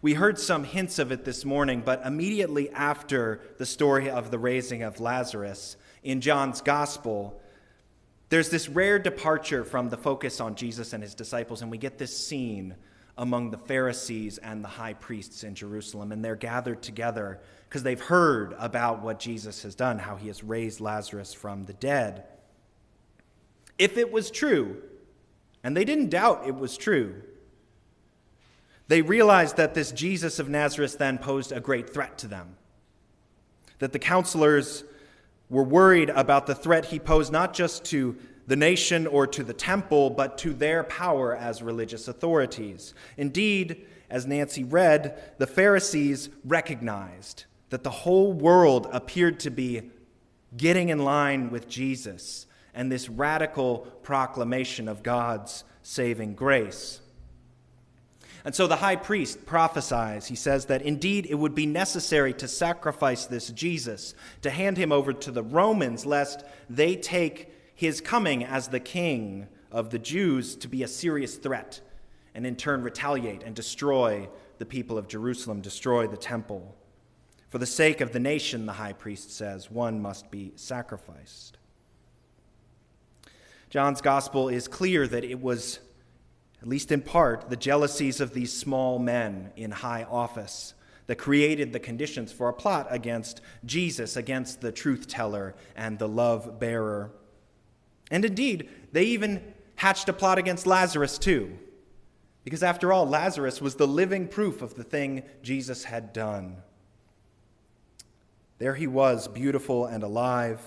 We 0.00 0.14
heard 0.14 0.38
some 0.38 0.64
hints 0.64 0.98
of 0.98 1.12
it 1.12 1.26
this 1.26 1.44
morning, 1.44 1.82
but 1.84 2.00
immediately 2.06 2.70
after 2.70 3.42
the 3.58 3.66
story 3.66 4.08
of 4.08 4.30
the 4.30 4.38
raising 4.38 4.82
of 4.82 4.98
Lazarus 4.98 5.76
in 6.02 6.22
John's 6.22 6.62
gospel, 6.62 7.38
there's 8.30 8.48
this 8.48 8.66
rare 8.66 8.98
departure 8.98 9.62
from 9.62 9.90
the 9.90 9.98
focus 9.98 10.40
on 10.40 10.54
Jesus 10.54 10.94
and 10.94 11.02
his 11.02 11.14
disciples, 11.14 11.60
and 11.60 11.70
we 11.70 11.76
get 11.76 11.98
this 11.98 12.16
scene 12.16 12.76
among 13.18 13.50
the 13.50 13.58
Pharisees 13.58 14.38
and 14.38 14.64
the 14.64 14.68
high 14.68 14.94
priests 14.94 15.44
in 15.44 15.54
Jerusalem. 15.54 16.12
And 16.12 16.24
they're 16.24 16.36
gathered 16.36 16.82
together 16.82 17.40
because 17.68 17.82
they've 17.82 18.00
heard 18.00 18.54
about 18.58 19.02
what 19.02 19.18
Jesus 19.18 19.62
has 19.62 19.74
done, 19.74 19.98
how 19.98 20.16
he 20.16 20.28
has 20.28 20.42
raised 20.42 20.80
Lazarus 20.80 21.32
from 21.32 21.64
the 21.64 21.72
dead. 21.74 22.24
If 23.78 23.96
it 23.96 24.12
was 24.12 24.30
true, 24.30 24.82
and 25.64 25.76
they 25.76 25.84
didn't 25.84 26.10
doubt 26.10 26.46
it 26.46 26.54
was 26.54 26.76
true, 26.76 27.22
they 28.88 29.02
realized 29.02 29.56
that 29.56 29.74
this 29.74 29.92
Jesus 29.92 30.38
of 30.38 30.48
Nazareth 30.48 30.98
then 30.98 31.18
posed 31.18 31.52
a 31.52 31.60
great 31.60 31.92
threat 31.92 32.18
to 32.18 32.26
them. 32.26 32.56
That 33.78 33.92
the 33.92 33.98
counselors 33.98 34.84
were 35.48 35.62
worried 35.62 36.10
about 36.10 36.46
the 36.46 36.54
threat 36.54 36.86
he 36.86 36.98
posed 36.98 37.32
not 37.32 37.54
just 37.54 37.84
to 37.86 38.16
the 38.46 38.56
nation 38.56 39.06
or 39.06 39.26
to 39.26 39.42
the 39.42 39.52
temple, 39.52 40.10
but 40.10 40.38
to 40.38 40.52
their 40.52 40.84
power 40.84 41.34
as 41.36 41.62
religious 41.62 42.08
authorities. 42.08 42.94
Indeed, 43.16 43.86
as 44.10 44.26
Nancy 44.26 44.64
read, 44.64 45.20
the 45.38 45.46
Pharisees 45.46 46.28
recognized 46.44 47.44
that 47.70 47.84
the 47.84 47.90
whole 47.90 48.32
world 48.32 48.88
appeared 48.92 49.40
to 49.40 49.50
be 49.50 49.90
getting 50.56 50.90
in 50.90 50.98
line 50.98 51.50
with 51.50 51.68
Jesus 51.68 52.46
and 52.74 52.90
this 52.90 53.08
radical 53.08 53.80
proclamation 54.02 54.88
of 54.88 55.02
God's 55.02 55.64
saving 55.82 56.34
grace. 56.34 57.00
And 58.44 58.54
so 58.54 58.66
the 58.66 58.76
high 58.76 58.96
priest 58.96 59.46
prophesies. 59.46 60.26
He 60.26 60.34
says 60.34 60.66
that 60.66 60.82
indeed 60.82 61.26
it 61.30 61.36
would 61.36 61.54
be 61.54 61.66
necessary 61.66 62.32
to 62.34 62.48
sacrifice 62.48 63.26
this 63.26 63.48
Jesus, 63.50 64.14
to 64.42 64.50
hand 64.50 64.76
him 64.76 64.90
over 64.90 65.12
to 65.12 65.30
the 65.30 65.44
Romans, 65.44 66.04
lest 66.04 66.44
they 66.68 66.96
take 66.96 67.52
his 67.82 68.00
coming 68.00 68.44
as 68.44 68.68
the 68.68 68.78
king 68.78 69.48
of 69.72 69.90
the 69.90 69.98
Jews 69.98 70.54
to 70.54 70.68
be 70.68 70.84
a 70.84 70.88
serious 70.88 71.34
threat 71.34 71.80
and 72.32 72.46
in 72.46 72.54
turn 72.54 72.84
retaliate 72.84 73.42
and 73.42 73.56
destroy 73.56 74.28
the 74.58 74.64
people 74.64 74.96
of 74.96 75.08
Jerusalem, 75.08 75.60
destroy 75.60 76.06
the 76.06 76.16
temple. 76.16 76.76
For 77.50 77.58
the 77.58 77.66
sake 77.66 78.00
of 78.00 78.12
the 78.12 78.20
nation, 78.20 78.66
the 78.66 78.74
high 78.74 78.92
priest 78.92 79.32
says, 79.32 79.68
one 79.68 80.00
must 80.00 80.30
be 80.30 80.52
sacrificed. 80.54 81.58
John's 83.68 84.00
gospel 84.00 84.48
is 84.48 84.68
clear 84.68 85.08
that 85.08 85.24
it 85.24 85.40
was, 85.40 85.80
at 86.60 86.68
least 86.68 86.92
in 86.92 87.02
part, 87.02 87.50
the 87.50 87.56
jealousies 87.56 88.20
of 88.20 88.32
these 88.32 88.56
small 88.56 89.00
men 89.00 89.50
in 89.56 89.72
high 89.72 90.04
office 90.04 90.74
that 91.08 91.16
created 91.16 91.72
the 91.72 91.80
conditions 91.80 92.30
for 92.30 92.48
a 92.48 92.52
plot 92.52 92.86
against 92.90 93.40
Jesus, 93.64 94.16
against 94.16 94.60
the 94.60 94.70
truth 94.70 95.08
teller 95.08 95.56
and 95.74 95.98
the 95.98 96.06
love 96.06 96.60
bearer. 96.60 97.10
And 98.12 98.24
indeed, 98.24 98.68
they 98.92 99.04
even 99.04 99.42
hatched 99.76 100.08
a 100.08 100.12
plot 100.12 100.38
against 100.38 100.66
Lazarus 100.66 101.18
too. 101.18 101.58
Because 102.44 102.62
after 102.62 102.92
all, 102.92 103.08
Lazarus 103.08 103.60
was 103.60 103.74
the 103.76 103.86
living 103.86 104.28
proof 104.28 104.62
of 104.62 104.74
the 104.74 104.84
thing 104.84 105.22
Jesus 105.42 105.84
had 105.84 106.12
done. 106.12 106.58
There 108.58 108.74
he 108.74 108.86
was, 108.86 109.26
beautiful 109.28 109.86
and 109.86 110.04
alive, 110.04 110.60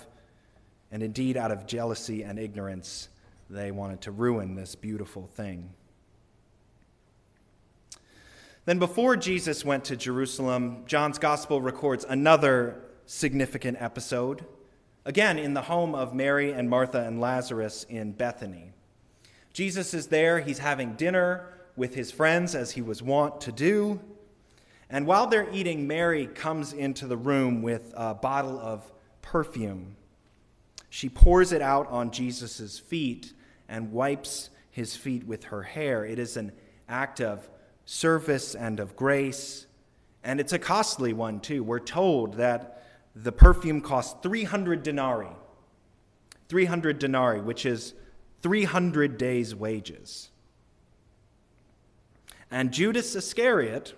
and 0.92 1.04
indeed, 1.04 1.38
out 1.38 1.52
of 1.52 1.66
jealousy 1.68 2.24
and 2.24 2.40
ignorance, 2.40 3.10
they 3.50 3.72
wanted 3.72 4.02
to 4.02 4.12
ruin 4.12 4.56
this 4.56 4.76
beautiful 4.76 5.28
thing. 5.28 5.72
Then, 8.66 8.80
before 8.80 9.16
Jesus 9.16 9.64
went 9.64 9.86
to 9.86 9.96
Jerusalem, 9.96 10.84
John's 10.88 11.20
gospel 11.20 11.62
records 11.62 12.06
another 12.08 12.82
significant 13.06 13.78
episode, 13.80 14.46
again 15.06 15.38
in 15.38 15.54
the 15.54 15.62
home 15.62 15.94
of 15.94 16.14
Mary 16.14 16.52
and 16.52 16.70
Martha 16.70 17.04
and 17.06 17.22
Lazarus 17.22 17.86
in 17.88 18.12
Bethany. 18.12 18.72
Jesus 19.54 19.94
is 19.94 20.08
there, 20.08 20.40
he's 20.40 20.60
having 20.60 20.96
dinner 20.96 21.48
with 21.76 21.94
his 21.94 22.12
friends 22.12 22.56
as 22.56 22.72
he 22.72 22.82
was 22.82 23.02
wont 23.02 23.40
to 23.42 23.52
do. 23.52 24.00
And 24.90 25.06
while 25.06 25.28
they're 25.28 25.50
eating, 25.52 25.88
Mary 25.88 26.28
comes 26.28 26.74
into 26.74 27.08
the 27.08 27.18
room 27.18 27.62
with 27.62 27.94
a 27.96 28.14
bottle 28.14 28.60
of 28.60 28.92
perfume. 29.22 29.96
She 30.90 31.10
pours 31.10 31.52
it 31.52 31.62
out 31.62 31.88
on 31.90 32.12
Jesus' 32.12 32.80
feet 32.80 33.34
and 33.68 33.92
wipes 33.92 34.50
his 34.72 34.96
feet 34.96 35.26
with 35.26 35.46
her 35.46 35.64
hair. 35.64 36.06
It 36.06 36.20
is 36.20 36.38
an 36.38 36.52
act 36.88 37.22
of 37.22 37.50
service 37.86 38.56
and 38.56 38.80
of 38.80 38.96
grace, 38.96 39.68
and 40.24 40.40
it's 40.40 40.54
a 40.54 40.60
costly 40.60 41.14
one, 41.14 41.40
too. 41.40 41.64
We're 41.64 41.80
told 41.80 42.36
that 42.36 42.85
the 43.16 43.32
perfume 43.32 43.82
cost 43.82 44.22
300 44.22 44.84
denarii. 44.84 45.30
300 46.50 47.00
denarii, 47.00 47.42
which 47.42 47.66
is 47.66 47.94
300 48.42 49.18
days' 49.18 49.56
wages. 49.56 50.30
And 52.52 52.72
Judas 52.72 53.16
Iscariot, 53.16 53.94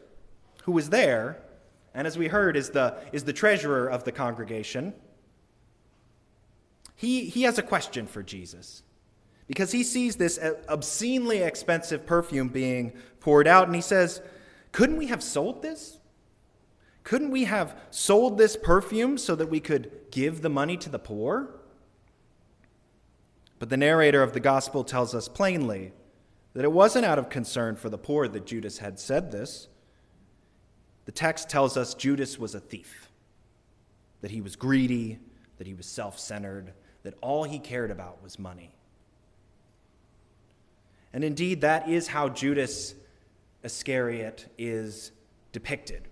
who 0.64 0.72
was 0.72 0.90
there, 0.90 1.42
and 1.94 2.08
as 2.08 2.18
we 2.18 2.28
heard, 2.28 2.56
is 2.56 2.70
the, 2.70 2.98
is 3.12 3.24
the 3.24 3.34
treasurer 3.34 3.88
of 3.88 4.04
the 4.04 4.12
congregation, 4.12 4.94
he, 6.96 7.26
he 7.26 7.44
has 7.44 7.58
a 7.58 7.64
question 7.64 8.08
for 8.08 8.24
Jesus 8.24 8.84
because 9.48 9.72
he 9.72 9.84
sees 9.84 10.16
this 10.16 10.40
obscenely 10.68 11.40
expensive 11.40 12.06
perfume 12.06 12.50
being 12.50 12.94
poured 13.20 13.48
out, 13.48 13.68
and 13.68 13.76
he 13.76 13.82
says, 13.82 14.22
Couldn't 14.72 14.98
we 14.98 15.08
have 15.08 15.24
sold 15.24 15.62
this? 15.62 15.97
Couldn't 17.08 17.32
we 17.32 17.46
have 17.46 17.80
sold 17.90 18.38
this 18.38 18.58
perfume 18.58 19.18
so 19.18 19.34
that 19.34 19.48
we 19.48 19.62
could 19.62 19.90
give 20.12 20.42
the 20.42 20.50
money 20.50 20.76
to 20.76 20.90
the 20.90 21.00
poor? 21.00 21.48
But 23.60 23.70
the 23.70 23.78
narrator 23.78 24.22
of 24.22 24.34
the 24.34 24.42
gospel 24.42 24.84
tells 24.84 25.16
us 25.16 25.30
plainly 25.30 25.94
that 26.54 26.66
it 26.66 26.72
wasn't 26.74 27.06
out 27.06 27.18
of 27.18 27.30
concern 27.30 27.78
for 27.78 27.88
the 27.88 27.98
poor 27.98 28.28
that 28.28 28.46
Judas 28.46 28.80
had 28.80 29.00
said 29.00 29.32
this. 29.32 29.70
The 31.06 31.14
text 31.14 31.48
tells 31.48 31.78
us 31.78 31.94
Judas 31.94 32.38
was 32.38 32.54
a 32.54 32.60
thief, 32.60 33.10
that 34.20 34.32
he 34.32 34.42
was 34.42 34.58
greedy, 34.58 35.18
that 35.60 35.66
he 35.66 35.74
was 35.74 35.86
self 35.86 36.20
centered, 36.20 36.74
that 37.04 37.14
all 37.22 37.46
he 37.46 37.58
cared 37.58 37.90
about 37.90 38.22
was 38.22 38.38
money. 38.38 38.76
And 41.14 41.24
indeed, 41.24 41.62
that 41.62 41.88
is 41.88 42.10
how 42.10 42.28
Judas 42.28 42.96
Iscariot 43.64 44.52
is 44.58 45.14
depicted 45.54 46.10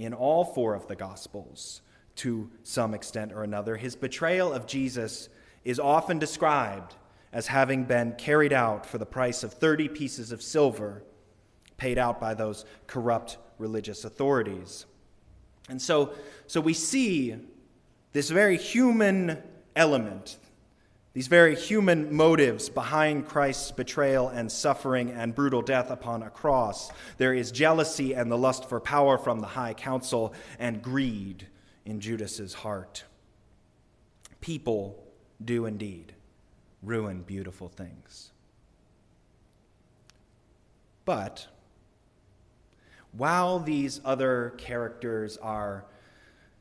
in 0.00 0.14
all 0.14 0.44
four 0.44 0.74
of 0.74 0.86
the 0.88 0.96
Gospels 0.96 1.82
to 2.16 2.50
some 2.62 2.94
extent 2.94 3.32
or 3.32 3.44
another. 3.44 3.76
His 3.76 3.96
betrayal 3.96 4.52
of 4.52 4.66
Jesus 4.66 5.28
is 5.64 5.78
often 5.78 6.18
described 6.18 6.94
as 7.32 7.46
having 7.46 7.84
been 7.84 8.12
carried 8.12 8.52
out 8.52 8.86
for 8.86 8.98
the 8.98 9.06
price 9.06 9.44
of 9.44 9.52
30 9.52 9.88
pieces 9.88 10.32
of 10.32 10.42
silver 10.42 11.02
paid 11.76 11.98
out 11.98 12.20
by 12.20 12.34
those 12.34 12.64
corrupt 12.86 13.38
religious 13.58 14.04
authorities. 14.04 14.86
And 15.68 15.80
so, 15.80 16.14
so 16.46 16.60
we 16.60 16.74
see 16.74 17.36
this 18.12 18.30
very 18.30 18.56
human 18.56 19.42
element, 19.76 20.38
these 21.12 21.26
very 21.26 21.56
human 21.56 22.14
motives 22.14 22.68
behind 22.68 23.26
Christ's 23.26 23.72
betrayal 23.72 24.28
and 24.28 24.50
suffering 24.50 25.10
and 25.10 25.34
brutal 25.34 25.60
death 25.60 25.90
upon 25.90 26.22
a 26.22 26.30
cross. 26.30 26.90
There 27.18 27.34
is 27.34 27.50
jealousy 27.50 28.14
and 28.14 28.30
the 28.30 28.38
lust 28.38 28.68
for 28.68 28.78
power 28.78 29.18
from 29.18 29.40
the 29.40 29.48
high 29.48 29.74
council 29.74 30.32
and 30.58 30.82
greed 30.82 31.48
in 31.84 32.00
Judas's 32.00 32.54
heart. 32.54 33.04
People 34.40 35.02
do 35.44 35.66
indeed 35.66 36.14
ruin 36.82 37.22
beautiful 37.22 37.68
things. 37.68 38.30
But 41.04 41.48
while 43.10 43.58
these 43.58 44.00
other 44.04 44.54
characters 44.58 45.36
are 45.38 45.84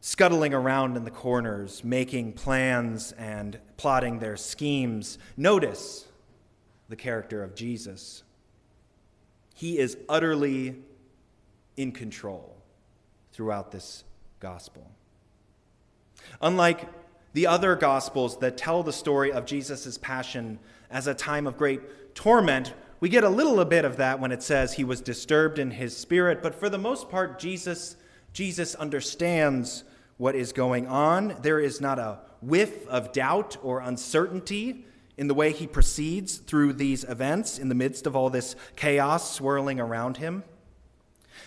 scuttling 0.02 0.54
around 0.54 0.96
in 0.98 1.04
the 1.04 1.12
corners, 1.12 1.84
making 1.84 2.34
plans 2.34 3.12
and 3.14 3.60
plotting 3.78 4.20
their 4.20 4.38
schemes, 4.38 5.18
notice 5.36 6.08
the 6.88 6.96
character 6.96 7.44
of 7.44 7.56
Jesus. 7.56 8.24
He 9.54 9.78
is 9.78 9.98
utterly 10.08 10.76
in 11.76 11.92
control 11.92 12.56
throughout 13.32 13.72
this 13.72 14.04
gospel. 14.40 14.90
Unlike 16.42 16.88
the 17.34 17.48
other 17.48 17.76
gospels 17.76 18.38
that 18.40 18.58
tell 18.58 18.84
the 18.84 18.94
story 18.94 19.32
of 19.32 19.46
Jesus' 19.46 19.98
passion 19.98 20.60
as 20.90 21.08
a 21.08 21.14
time 21.14 21.46
of 21.46 21.58
great 21.58 22.16
torment, 22.16 22.74
we 23.00 23.10
get 23.10 23.24
a 23.24 23.30
little 23.30 23.64
bit 23.66 23.86
of 23.86 23.98
that 23.98 24.20
when 24.20 24.32
it 24.32 24.44
says 24.44 24.74
he 24.74 24.84
was 24.84 25.02
disturbed 25.02 25.60
in 25.60 25.72
his 25.72 25.96
spirit, 25.96 26.42
but 26.42 26.56
for 26.56 26.70
the 26.70 26.78
most 26.78 27.10
part, 27.10 27.40
Jesus, 27.40 27.96
Jesus 28.34 28.76
understands 28.76 29.84
what 30.18 30.36
is 30.36 30.54
going 30.54 30.88
on. 30.88 31.38
There 31.42 31.60
is 31.60 31.82
not 31.82 32.00
a 32.00 32.20
whiff 32.42 32.88
of 32.88 33.12
doubt 33.12 33.58
or 33.64 33.80
uncertainty 33.80 34.86
in 35.18 35.28
the 35.28 35.34
way 35.34 35.52
he 35.52 35.68
proceeds 35.68 36.38
through 36.38 36.74
these 36.74 37.04
events 37.04 37.60
in 37.60 37.70
the 37.70 37.76
midst 37.76 38.08
of 38.08 38.16
all 38.16 38.30
this 38.30 38.56
chaos 38.76 39.34
swirling 39.34 39.80
around 39.80 40.18
him. 40.18 40.44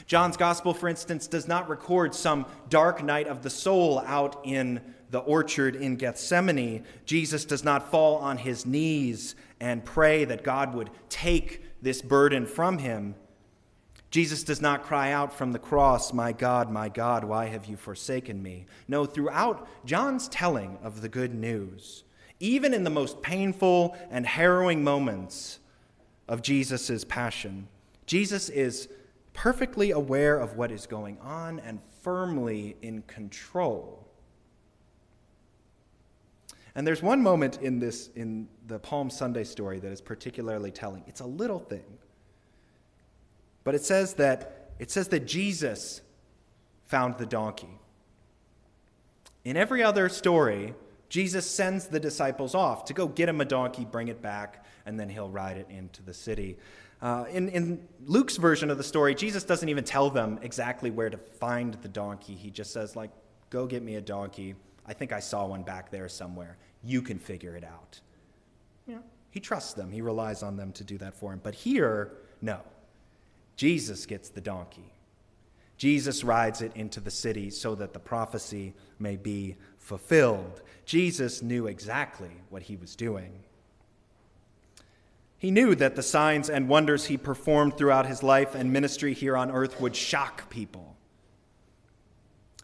John's 0.06 0.36
gospel, 0.36 0.74
for 0.74 0.88
instance, 0.88 1.26
does 1.26 1.48
not 1.48 1.68
record 1.68 2.14
some 2.14 2.46
dark 2.68 3.02
night 3.02 3.28
of 3.28 3.42
the 3.42 3.50
soul 3.50 4.00
out 4.00 4.40
in 4.44 4.80
the 5.12 5.20
orchard 5.20 5.76
in 5.76 5.96
Gethsemane, 5.96 6.84
Jesus 7.04 7.44
does 7.44 7.62
not 7.62 7.90
fall 7.90 8.16
on 8.16 8.38
his 8.38 8.64
knees 8.64 9.36
and 9.60 9.84
pray 9.84 10.24
that 10.24 10.42
God 10.42 10.74
would 10.74 10.90
take 11.10 11.62
this 11.82 12.00
burden 12.00 12.46
from 12.46 12.78
him. 12.78 13.14
Jesus 14.12 14.44
does 14.44 14.60
not 14.60 14.84
cry 14.84 15.10
out 15.10 15.32
from 15.32 15.50
the 15.50 15.58
cross, 15.58 16.12
My 16.12 16.30
God, 16.30 16.70
my 16.70 16.88
God, 16.88 17.24
why 17.24 17.46
have 17.46 17.66
you 17.66 17.76
forsaken 17.76 18.40
me? 18.40 18.66
No, 18.86 19.04
throughout 19.04 19.66
John's 19.84 20.28
telling 20.28 20.78
of 20.84 21.00
the 21.00 21.08
good 21.08 21.34
news, 21.34 22.04
even 22.38 22.72
in 22.72 22.84
the 22.84 22.90
most 22.90 23.20
painful 23.22 23.96
and 24.10 24.24
harrowing 24.24 24.84
moments 24.84 25.58
of 26.28 26.42
Jesus' 26.42 27.02
passion, 27.04 27.66
Jesus 28.06 28.48
is 28.48 28.88
perfectly 29.32 29.90
aware 29.90 30.38
of 30.38 30.56
what 30.56 30.70
is 30.70 30.86
going 30.86 31.18
on 31.18 31.58
and 31.58 31.80
firmly 32.02 32.76
in 32.80 33.02
control 33.02 34.02
and 36.74 36.86
there's 36.86 37.02
one 37.02 37.22
moment 37.22 37.58
in 37.60 37.78
this 37.78 38.08
in 38.14 38.48
the 38.66 38.78
Palm 38.78 39.10
Sunday 39.10 39.44
story 39.44 39.78
that 39.80 39.92
is 39.92 40.00
particularly 40.00 40.70
telling. 40.70 41.04
It's 41.06 41.20
a 41.20 41.26
little 41.26 41.58
thing. 41.58 41.98
But 43.64 43.74
it 43.74 43.84
says 43.84 44.14
that 44.14 44.72
it 44.78 44.90
says 44.90 45.08
that 45.08 45.26
Jesus 45.26 46.00
found 46.86 47.18
the 47.18 47.26
donkey. 47.26 47.78
In 49.44 49.56
every 49.56 49.82
other 49.82 50.08
story, 50.08 50.74
Jesus 51.08 51.48
sends 51.48 51.86
the 51.86 52.00
disciples 52.00 52.54
off 52.54 52.84
to 52.86 52.94
go 52.94 53.06
get 53.06 53.28
him 53.28 53.40
a 53.40 53.44
donkey, 53.44 53.84
bring 53.84 54.08
it 54.08 54.22
back, 54.22 54.64
and 54.86 54.98
then 54.98 55.08
he'll 55.08 55.30
ride 55.30 55.56
it 55.56 55.66
into 55.70 56.02
the 56.02 56.14
city. 56.14 56.56
Uh, 57.00 57.24
in, 57.30 57.48
in 57.48 57.88
Luke's 58.06 58.36
version 58.36 58.70
of 58.70 58.78
the 58.78 58.84
story, 58.84 59.14
Jesus 59.14 59.44
doesn't 59.44 59.68
even 59.68 59.84
tell 59.84 60.10
them 60.10 60.38
exactly 60.42 60.90
where 60.90 61.10
to 61.10 61.18
find 61.18 61.74
the 61.74 61.88
donkey. 61.88 62.34
He 62.34 62.50
just 62.50 62.72
says, 62.72 62.94
like, 62.96 63.10
go 63.50 63.66
get 63.66 63.82
me 63.82 63.96
a 63.96 64.00
donkey 64.00 64.54
I 64.86 64.94
think 64.94 65.12
I 65.12 65.20
saw 65.20 65.46
one 65.46 65.62
back 65.62 65.90
there 65.90 66.08
somewhere. 66.08 66.56
You 66.82 67.02
can 67.02 67.18
figure 67.18 67.56
it 67.56 67.64
out. 67.64 68.00
Yeah. 68.86 68.98
He 69.30 69.40
trusts 69.40 69.74
them, 69.74 69.90
he 69.90 70.02
relies 70.02 70.42
on 70.42 70.56
them 70.56 70.72
to 70.72 70.84
do 70.84 70.98
that 70.98 71.14
for 71.14 71.32
him. 71.32 71.40
But 71.42 71.54
here, 71.54 72.12
no. 72.40 72.60
Jesus 73.56 74.06
gets 74.06 74.28
the 74.28 74.40
donkey. 74.40 74.92
Jesus 75.76 76.22
rides 76.22 76.62
it 76.62 76.72
into 76.76 77.00
the 77.00 77.10
city 77.10 77.50
so 77.50 77.74
that 77.74 77.92
the 77.92 77.98
prophecy 77.98 78.74
may 78.98 79.16
be 79.16 79.56
fulfilled. 79.78 80.62
Jesus 80.84 81.42
knew 81.42 81.66
exactly 81.66 82.30
what 82.50 82.62
he 82.62 82.76
was 82.76 82.94
doing. 82.94 83.32
He 85.38 85.50
knew 85.50 85.74
that 85.74 85.96
the 85.96 86.04
signs 86.04 86.48
and 86.48 86.68
wonders 86.68 87.06
he 87.06 87.16
performed 87.16 87.76
throughout 87.76 88.06
his 88.06 88.22
life 88.22 88.54
and 88.54 88.72
ministry 88.72 89.12
here 89.12 89.36
on 89.36 89.50
earth 89.50 89.80
would 89.80 89.96
shock 89.96 90.48
people. 90.50 90.96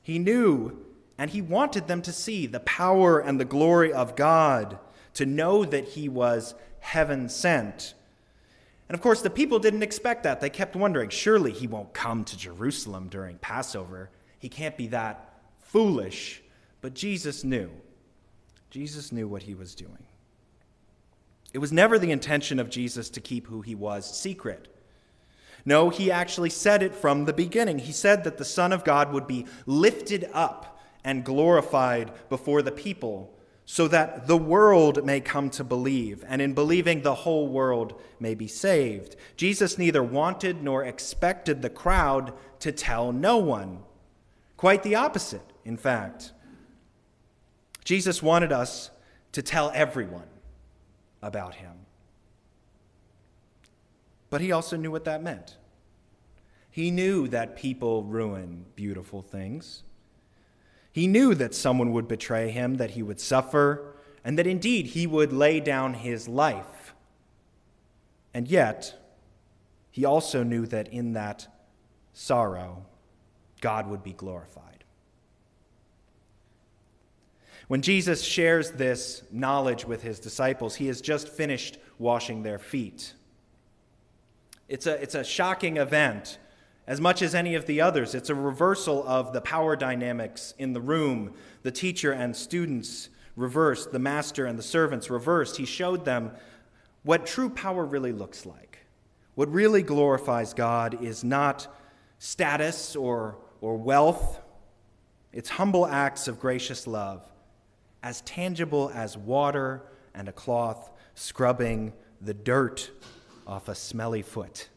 He 0.00 0.20
knew 0.20 0.84
and 1.18 1.30
he 1.30 1.42
wanted 1.42 1.88
them 1.88 2.00
to 2.02 2.12
see 2.12 2.46
the 2.46 2.60
power 2.60 3.18
and 3.18 3.40
the 3.40 3.44
glory 3.44 3.92
of 3.92 4.14
God, 4.14 4.78
to 5.14 5.26
know 5.26 5.64
that 5.64 5.88
he 5.88 6.08
was 6.08 6.54
heaven 6.78 7.28
sent. 7.28 7.94
And 8.88 8.94
of 8.94 9.02
course, 9.02 9.20
the 9.20 9.30
people 9.30 9.58
didn't 9.58 9.82
expect 9.82 10.22
that. 10.22 10.40
They 10.40 10.50
kept 10.50 10.74
wondering 10.74 11.10
surely 11.10 11.52
he 11.52 11.66
won't 11.66 11.92
come 11.92 12.24
to 12.24 12.36
Jerusalem 12.38 13.08
during 13.08 13.38
Passover. 13.38 14.10
He 14.38 14.48
can't 14.48 14.76
be 14.76 14.86
that 14.88 15.40
foolish. 15.60 16.42
But 16.80 16.94
Jesus 16.94 17.44
knew. 17.44 17.70
Jesus 18.70 19.12
knew 19.12 19.28
what 19.28 19.42
he 19.42 19.54
was 19.54 19.74
doing. 19.74 20.06
It 21.52 21.58
was 21.58 21.72
never 21.72 21.98
the 21.98 22.12
intention 22.12 22.58
of 22.58 22.70
Jesus 22.70 23.10
to 23.10 23.20
keep 23.20 23.46
who 23.46 23.62
he 23.62 23.74
was 23.74 24.18
secret. 24.18 24.68
No, 25.64 25.90
he 25.90 26.10
actually 26.10 26.50
said 26.50 26.82
it 26.82 26.94
from 26.94 27.24
the 27.24 27.32
beginning. 27.32 27.78
He 27.78 27.92
said 27.92 28.24
that 28.24 28.38
the 28.38 28.44
Son 28.44 28.72
of 28.72 28.84
God 28.84 29.12
would 29.12 29.26
be 29.26 29.46
lifted 29.66 30.28
up 30.32 30.80
and 31.04 31.24
glorified 31.24 32.12
before 32.28 32.62
the 32.62 32.72
people 32.72 33.37
so 33.70 33.86
that 33.86 34.26
the 34.26 34.36
world 34.36 35.04
may 35.04 35.20
come 35.20 35.50
to 35.50 35.62
believe, 35.62 36.24
and 36.26 36.40
in 36.40 36.54
believing, 36.54 37.02
the 37.02 37.14
whole 37.14 37.46
world 37.46 37.92
may 38.18 38.34
be 38.34 38.48
saved. 38.48 39.14
Jesus 39.36 39.76
neither 39.76 40.02
wanted 40.02 40.62
nor 40.62 40.82
expected 40.82 41.60
the 41.60 41.68
crowd 41.68 42.32
to 42.60 42.72
tell 42.72 43.12
no 43.12 43.36
one. 43.36 43.80
Quite 44.56 44.82
the 44.82 44.94
opposite, 44.94 45.42
in 45.66 45.76
fact. 45.76 46.32
Jesus 47.84 48.22
wanted 48.22 48.52
us 48.52 48.90
to 49.32 49.42
tell 49.42 49.70
everyone 49.74 50.28
about 51.20 51.56
him. 51.56 51.74
But 54.30 54.40
he 54.40 54.50
also 54.50 54.78
knew 54.78 54.90
what 54.90 55.04
that 55.04 55.22
meant. 55.22 55.58
He 56.70 56.90
knew 56.90 57.28
that 57.28 57.54
people 57.54 58.02
ruin 58.02 58.64
beautiful 58.76 59.20
things. 59.20 59.82
He 60.92 61.06
knew 61.06 61.34
that 61.34 61.54
someone 61.54 61.92
would 61.92 62.08
betray 62.08 62.50
him, 62.50 62.76
that 62.76 62.92
he 62.92 63.02
would 63.02 63.20
suffer, 63.20 63.94
and 64.24 64.38
that 64.38 64.46
indeed 64.46 64.86
he 64.86 65.06
would 65.06 65.32
lay 65.32 65.60
down 65.60 65.94
his 65.94 66.28
life. 66.28 66.94
And 68.34 68.48
yet, 68.48 68.94
he 69.90 70.04
also 70.04 70.42
knew 70.42 70.66
that 70.66 70.88
in 70.88 71.12
that 71.14 71.46
sorrow, 72.12 72.84
God 73.60 73.88
would 73.88 74.02
be 74.02 74.12
glorified. 74.12 74.84
When 77.68 77.82
Jesus 77.82 78.22
shares 78.22 78.70
this 78.72 79.22
knowledge 79.30 79.84
with 79.84 80.02
his 80.02 80.18
disciples, 80.18 80.76
he 80.76 80.86
has 80.86 81.00
just 81.00 81.28
finished 81.28 81.78
washing 81.98 82.42
their 82.42 82.58
feet. 82.58 83.12
It's 84.68 84.86
a, 84.86 85.00
it's 85.02 85.14
a 85.14 85.24
shocking 85.24 85.76
event 85.76 86.38
as 86.88 87.02
much 87.02 87.20
as 87.20 87.34
any 87.34 87.54
of 87.54 87.66
the 87.66 87.82
others. 87.82 88.14
It's 88.14 88.30
a 88.30 88.34
reversal 88.34 89.06
of 89.06 89.34
the 89.34 89.42
power 89.42 89.76
dynamics 89.76 90.54
in 90.58 90.72
the 90.72 90.80
room, 90.80 91.34
the 91.62 91.70
teacher 91.70 92.12
and 92.12 92.34
students 92.34 93.10
reversed, 93.36 93.92
the 93.92 93.98
master 93.98 94.46
and 94.46 94.58
the 94.58 94.62
servants 94.62 95.10
reversed. 95.10 95.58
He 95.58 95.66
showed 95.66 96.06
them 96.06 96.32
what 97.04 97.26
true 97.26 97.50
power 97.50 97.84
really 97.84 98.12
looks 98.12 98.46
like. 98.46 98.78
What 99.34 99.52
really 99.52 99.82
glorifies 99.82 100.54
God 100.54 101.04
is 101.04 101.22
not 101.22 101.68
status 102.18 102.96
or, 102.96 103.36
or 103.60 103.76
wealth, 103.76 104.40
it's 105.30 105.50
humble 105.50 105.86
acts 105.86 106.26
of 106.26 106.40
gracious 106.40 106.86
love, 106.86 107.22
as 108.02 108.22
tangible 108.22 108.90
as 108.94 109.16
water 109.16 109.82
and 110.14 110.26
a 110.26 110.32
cloth 110.32 110.90
scrubbing 111.14 111.92
the 112.22 112.34
dirt 112.34 112.90
off 113.46 113.68
a 113.68 113.74
smelly 113.74 114.22
foot. 114.22 114.70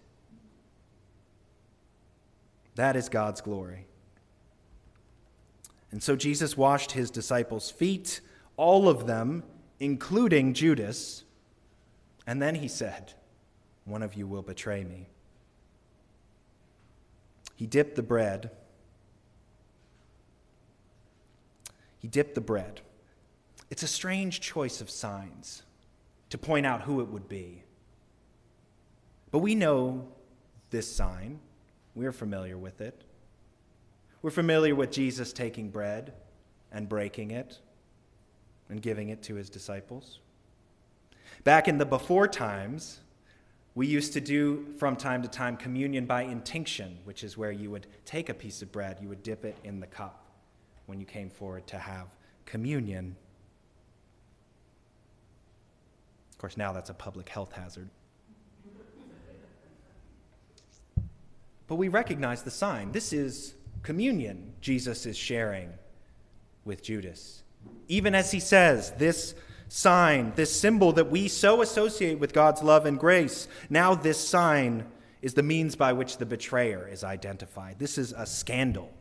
That 2.82 2.96
is 2.96 3.10
God's 3.10 3.42
glory. 3.42 3.86
And 5.92 6.02
so 6.02 6.16
Jesus 6.16 6.58
washed 6.58 6.94
his 6.94 7.12
disciples' 7.12 7.70
feet, 7.70 8.22
all 8.58 8.90
of 8.90 9.06
them, 9.06 9.44
including 9.80 10.56
Judas. 10.56 11.24
And 12.26 12.42
then 12.42 12.56
he 12.56 12.68
said, 12.68 13.14
One 13.86 14.02
of 14.02 14.16
you 14.16 14.26
will 14.26 14.42
betray 14.42 14.84
me. 14.84 15.10
He 17.56 17.68
dipped 17.68 17.98
the 17.98 18.02
bread. 18.02 18.50
He 22.00 22.08
dipped 22.08 22.34
the 22.34 22.42
bread. 22.42 22.82
It's 23.70 23.84
a 23.84 23.88
strange 23.88 24.42
choice 24.42 24.82
of 24.82 24.90
signs 24.90 25.62
to 26.32 26.40
point 26.40 26.66
out 26.66 26.82
who 26.82 27.00
it 27.00 27.10
would 27.10 27.30
be. 27.30 27.62
But 29.30 29.38
we 29.38 29.54
know 29.54 30.08
this 30.72 30.92
sign. 30.92 31.42
We're 31.96 32.12
familiar 32.12 32.58
with 32.58 32.82
it. 32.82 33.04
We're 34.22 34.32
familiar 34.32 34.76
with 34.76 34.92
Jesus 34.92 35.34
taking 35.34 35.70
bread 35.70 36.14
and 36.72 36.88
breaking 36.88 37.32
it 37.32 37.60
and 38.70 38.82
giving 38.82 39.10
it 39.10 39.22
to 39.24 39.36
his 39.36 39.50
disciples. 39.50 40.20
Back 41.44 41.68
in 41.68 41.78
the 41.78 41.86
before 41.86 42.28
times, 42.28 43.00
we 43.74 43.88
used 43.88 44.14
to 44.14 44.22
do 44.22 44.66
from 44.78 44.96
time 44.96 45.22
to 45.24 45.28
time 45.28 45.58
communion 45.58 46.06
by 46.06 46.24
intinction, 46.24 47.00
which 47.04 47.24
is 47.24 47.38
where 47.38 47.52
you 47.52 47.72
would 47.72 47.88
take 48.06 48.30
a 48.30 48.34
piece 48.34 48.62
of 48.62 48.72
bread, 48.72 48.98
you 49.02 49.10
would 49.10 49.24
dip 49.24 49.44
it 49.46 49.58
in 49.64 49.80
the 49.80 49.88
cup 49.88 50.26
when 50.86 51.00
you 51.00 51.06
came 51.06 51.30
forward 51.30 51.66
to 51.68 51.78
have 51.78 52.08
communion. 52.46 53.16
Of 56.32 56.38
course, 56.38 56.58
now 56.58 56.74
that's 56.74 56.90
a 56.90 56.94
public 56.94 57.30
health 57.30 57.54
hazard. 57.54 57.90
But 61.72 61.78
we 61.78 61.88
recognize 61.88 62.44
the 62.44 62.52
sign. 62.52 62.92
This 62.92 63.14
is 63.14 63.54
communion 63.82 64.56
Jesus 64.60 65.06
is 65.06 65.16
sharing 65.16 65.70
with 66.66 66.84
Judas. 66.84 67.44
Even 67.88 68.14
as 68.14 68.30
he 68.30 68.42
says, 68.42 68.92
this 68.98 69.36
sign, 69.70 70.34
this 70.36 70.54
symbol 70.54 70.92
that 70.92 71.10
we 71.10 71.30
so 71.30 71.62
associate 71.62 72.20
with 72.20 72.34
God's 72.34 72.62
love 72.62 72.86
and 72.86 73.00
grace, 73.00 73.48
now 73.70 73.96
this 73.96 74.20
sign 74.20 74.86
is 75.22 75.34
the 75.34 75.44
means 75.44 75.78
by 75.78 75.94
which 75.94 76.18
the 76.18 76.26
betrayer 76.26 76.90
is 76.90 77.06
identified. 77.06 77.80
This 77.80 77.98
is 77.98 78.12
a 78.12 78.26
scandal. 78.26 78.92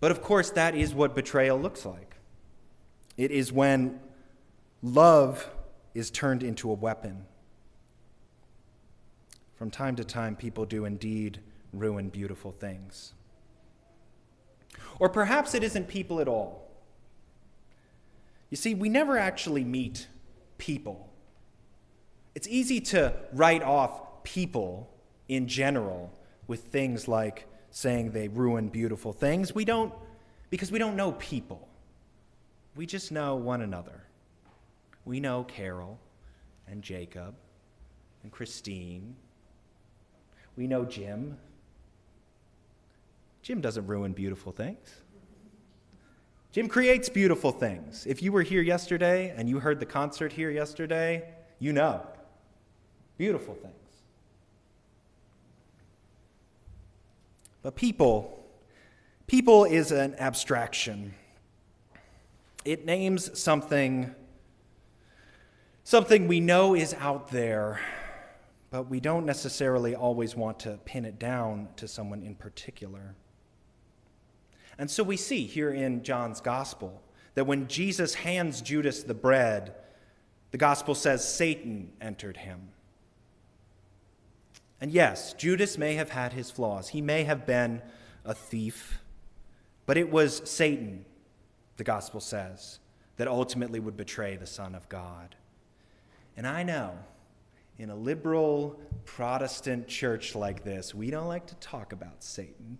But 0.00 0.10
of 0.10 0.22
course, 0.22 0.50
that 0.50 0.74
is 0.74 0.92
what 0.92 1.14
betrayal 1.14 1.56
looks 1.56 1.86
like. 1.86 2.16
It 3.16 3.30
is 3.30 3.52
when 3.52 4.00
love 4.82 5.48
is 5.94 6.10
turned 6.10 6.42
into 6.42 6.68
a 6.68 6.74
weapon 6.74 7.27
from 9.58 9.70
time 9.72 9.96
to 9.96 10.04
time, 10.04 10.36
people 10.36 10.64
do 10.64 10.84
indeed 10.84 11.40
ruin 11.72 12.08
beautiful 12.10 12.52
things. 12.52 13.12
Or 15.00 15.08
perhaps 15.08 15.52
it 15.52 15.64
isn't 15.64 15.88
people 15.88 16.20
at 16.20 16.28
all. 16.28 16.70
You 18.50 18.56
see, 18.56 18.74
we 18.74 18.88
never 18.88 19.18
actually 19.18 19.64
meet 19.64 20.06
people. 20.58 21.10
It's 22.36 22.46
easy 22.46 22.80
to 22.82 23.14
write 23.32 23.64
off 23.64 24.22
people 24.22 24.88
in 25.28 25.48
general 25.48 26.16
with 26.46 26.64
things 26.64 27.08
like 27.08 27.46
saying 27.70 28.12
they 28.12 28.28
ruin 28.28 28.68
beautiful 28.68 29.12
things. 29.12 29.54
We 29.54 29.64
don't, 29.64 29.92
because 30.50 30.70
we 30.70 30.78
don't 30.78 30.94
know 30.94 31.12
people. 31.12 31.68
We 32.76 32.86
just 32.86 33.10
know 33.10 33.34
one 33.34 33.62
another. 33.62 34.04
We 35.04 35.18
know 35.18 35.42
Carol 35.42 35.98
and 36.68 36.80
Jacob 36.80 37.34
and 38.22 38.30
Christine 38.30 39.16
we 40.58 40.66
know 40.66 40.84
Jim. 40.84 41.38
Jim 43.42 43.60
doesn't 43.60 43.86
ruin 43.86 44.12
beautiful 44.12 44.50
things. 44.50 45.02
Jim 46.50 46.66
creates 46.66 47.08
beautiful 47.08 47.52
things. 47.52 48.04
If 48.06 48.22
you 48.22 48.32
were 48.32 48.42
here 48.42 48.60
yesterday 48.60 49.32
and 49.36 49.48
you 49.48 49.60
heard 49.60 49.78
the 49.78 49.86
concert 49.86 50.32
here 50.32 50.50
yesterday, 50.50 51.32
you 51.60 51.72
know. 51.72 52.04
Beautiful 53.18 53.54
things. 53.54 53.74
But 57.62 57.76
people, 57.76 58.44
people 59.28 59.64
is 59.64 59.92
an 59.92 60.16
abstraction. 60.18 61.14
It 62.64 62.84
names 62.84 63.38
something 63.38 64.12
something 65.84 66.28
we 66.28 66.40
know 66.40 66.74
is 66.74 66.94
out 66.94 67.28
there 67.28 67.80
but 68.70 68.90
we 68.90 69.00
don't 69.00 69.24
necessarily 69.24 69.94
always 69.94 70.36
want 70.36 70.60
to 70.60 70.78
pin 70.84 71.04
it 71.04 71.18
down 71.18 71.68
to 71.76 71.88
someone 71.88 72.22
in 72.22 72.34
particular. 72.34 73.14
And 74.78 74.90
so 74.90 75.02
we 75.02 75.16
see 75.16 75.44
here 75.46 75.70
in 75.70 76.02
John's 76.02 76.40
gospel 76.40 77.02
that 77.34 77.46
when 77.46 77.66
Jesus 77.68 78.14
hands 78.14 78.60
Judas 78.60 79.02
the 79.02 79.14
bread, 79.14 79.74
The 80.50 80.58
gospel 80.58 80.94
says 80.94 81.26
Satan 81.26 81.92
entered 82.00 82.38
him. 82.38 82.68
And 84.80 84.90
yes, 84.90 85.34
Judas 85.34 85.76
may 85.76 85.94
have 85.94 86.10
had 86.10 86.32
his 86.32 86.50
flaws. 86.50 86.88
He 86.88 87.02
may 87.02 87.24
have 87.24 87.46
been 87.46 87.82
a 88.24 88.34
thief, 88.34 89.00
but 89.86 89.98
it 89.98 90.10
was 90.10 90.48
Satan, 90.48 91.04
the 91.76 91.84
gospel 91.84 92.20
says, 92.20 92.78
that 93.16 93.28
ultimately 93.28 93.80
would 93.80 93.96
betray 93.96 94.36
the 94.36 94.46
Son 94.46 94.74
of 94.74 94.88
God. 94.88 95.34
And 96.36 96.46
I 96.46 96.62
know 96.62 96.98
in 97.78 97.90
a 97.90 97.96
liberal 97.96 98.80
Protestant 99.04 99.88
church 99.88 100.34
like 100.34 100.64
this, 100.64 100.94
we 100.94 101.10
don't 101.10 101.28
like 101.28 101.46
to 101.46 101.54
talk 101.56 101.92
about 101.92 102.22
Satan. 102.22 102.78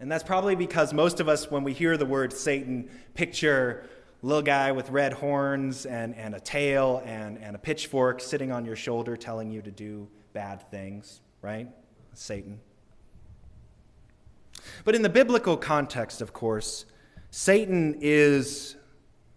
And 0.00 0.10
that's 0.10 0.24
probably 0.24 0.56
because 0.56 0.94
most 0.94 1.20
of 1.20 1.28
us, 1.28 1.50
when 1.50 1.62
we 1.62 1.74
hear 1.74 1.96
the 1.98 2.06
word 2.06 2.32
Satan, 2.32 2.88
picture 3.14 3.88
little 4.22 4.42
guy 4.42 4.72
with 4.72 4.90
red 4.90 5.12
horns 5.12 5.86
and, 5.86 6.14
and 6.14 6.34
a 6.34 6.40
tail 6.40 7.02
and, 7.04 7.38
and 7.38 7.54
a 7.54 7.58
pitchfork 7.58 8.20
sitting 8.20 8.50
on 8.50 8.64
your 8.64 8.76
shoulder 8.76 9.16
telling 9.16 9.50
you 9.50 9.62
to 9.62 9.70
do 9.70 10.08
bad 10.32 10.68
things, 10.70 11.20
right? 11.42 11.68
Satan. 12.14 12.60
But 14.84 14.94
in 14.94 15.02
the 15.02 15.08
biblical 15.08 15.56
context, 15.56 16.20
of 16.20 16.32
course, 16.32 16.86
Satan 17.30 17.96
is 18.00 18.76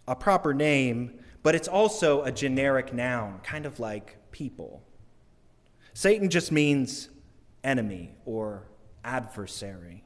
a 0.08 0.16
proper 0.16 0.52
name, 0.52 1.18
but 1.44 1.54
it's 1.54 1.68
also 1.68 2.22
a 2.22 2.32
generic 2.32 2.92
noun, 2.92 3.38
kind 3.44 3.66
of 3.66 3.78
like 3.78 4.16
people. 4.32 4.82
Satan 5.92 6.30
just 6.30 6.50
means 6.50 7.10
enemy 7.62 8.14
or 8.24 8.64
adversary, 9.04 10.02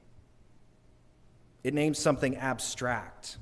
it 1.62 1.72
names 1.72 1.98
something 1.98 2.36
abstract. 2.36 3.38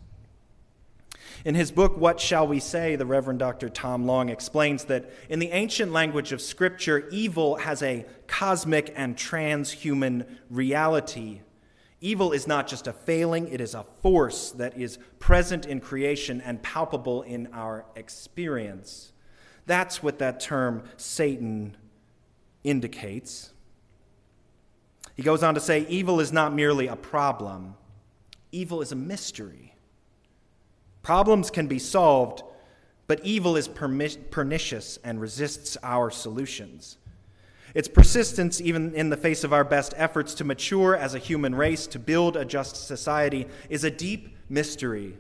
In 1.44 1.54
his 1.54 1.70
book, 1.70 1.96
What 1.96 2.20
Shall 2.20 2.46
We 2.46 2.61
Say, 2.61 2.96
the 2.96 3.06
Reverend 3.06 3.38
Dr. 3.38 3.68
Tom 3.68 4.04
Long 4.04 4.28
explains 4.28 4.85
that 4.85 5.11
in 5.28 5.38
the 5.38 5.50
ancient 5.50 5.92
language 5.92 6.32
of 6.32 6.40
Scripture, 6.40 7.09
evil 7.11 7.56
has 7.56 7.82
a 7.82 8.04
cosmic 8.26 8.92
and 8.94 9.16
transhuman 9.16 10.26
reality. 10.50 11.40
Evil 12.00 12.32
is 12.32 12.46
not 12.46 12.66
just 12.66 12.87
a 12.87 12.92
failing, 12.92 13.48
it 13.48 13.61
is 13.61 13.74
a 13.74 13.85
force 14.02 14.50
that 14.52 14.76
is 14.76 14.98
present 15.18 15.64
in 15.64 15.80
creation 15.80 16.40
and 16.42 16.62
palpable 16.62 17.22
in 17.22 17.48
our 17.52 17.87
experience. 17.96 19.12
That's 19.64 20.02
what 20.02 20.18
that 20.18 20.38
term 20.38 20.85
Satan 20.96 21.76
indicates. 22.62 23.52
He 25.14 25.22
goes 25.22 25.42
on 25.42 25.54
to 25.54 25.61
say 25.61 25.87
evil 25.88 26.20
is 26.20 26.32
not 26.32 26.52
merely 26.54 26.87
a 26.87 26.96
problem, 26.96 27.74
evil 28.52 28.82
is 28.82 28.92
a 28.92 28.96
mystery. 28.96 29.74
Problems 31.02 31.50
can 31.50 31.66
be 31.66 31.78
solved, 31.78 32.42
but 33.06 33.24
evil 33.24 33.56
is 33.56 33.68
pernicious 33.68 34.98
and 35.04 35.20
resists 35.20 35.76
our 35.82 36.11
solutions. 36.11 36.98
Its 37.77 37.89
persistence, 37.89 38.59
even 38.59 38.95
in 38.95 39.11
the 39.11 39.19
face 39.19 39.45
of 39.45 39.53
our 39.53 39.62
best 39.62 39.93
efforts 39.99 40.33
to 40.33 40.45
mature 40.45 40.97
as 40.97 41.15
a 41.15 41.19
human 41.19 41.55
race, 41.55 41.87
to 41.87 41.99
build 41.99 42.35
a 42.35 42.43
just 42.43 42.87
society, 42.87 43.47
is 43.69 43.85
a 43.85 43.91
deep 43.91 44.35
mystery. 44.49 45.19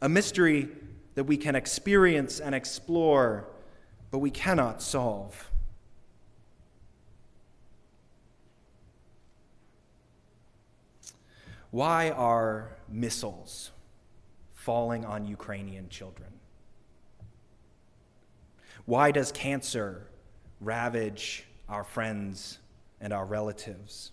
A 0.00 0.08
mystery 0.08 0.70
that 1.14 1.24
we 1.24 1.36
can 1.36 1.54
experience 1.54 2.40
and 2.40 2.54
explore, 2.54 3.50
but 4.10 4.20
we 4.20 4.30
cannot 4.30 4.80
solve. 4.80 5.50
Why 11.70 12.08
are 12.12 12.78
missiles 12.88 13.72
falling 14.54 15.04
on 15.04 15.26
Ukrainian 15.26 15.90
children? 15.90 16.30
Why 18.86 19.10
does 19.10 19.30
cancer 19.32 20.06
ravage 20.62 21.44
our 21.68 21.84
friends 21.84 22.58
and 23.00 23.12
our 23.12 23.24
relatives? 23.24 24.12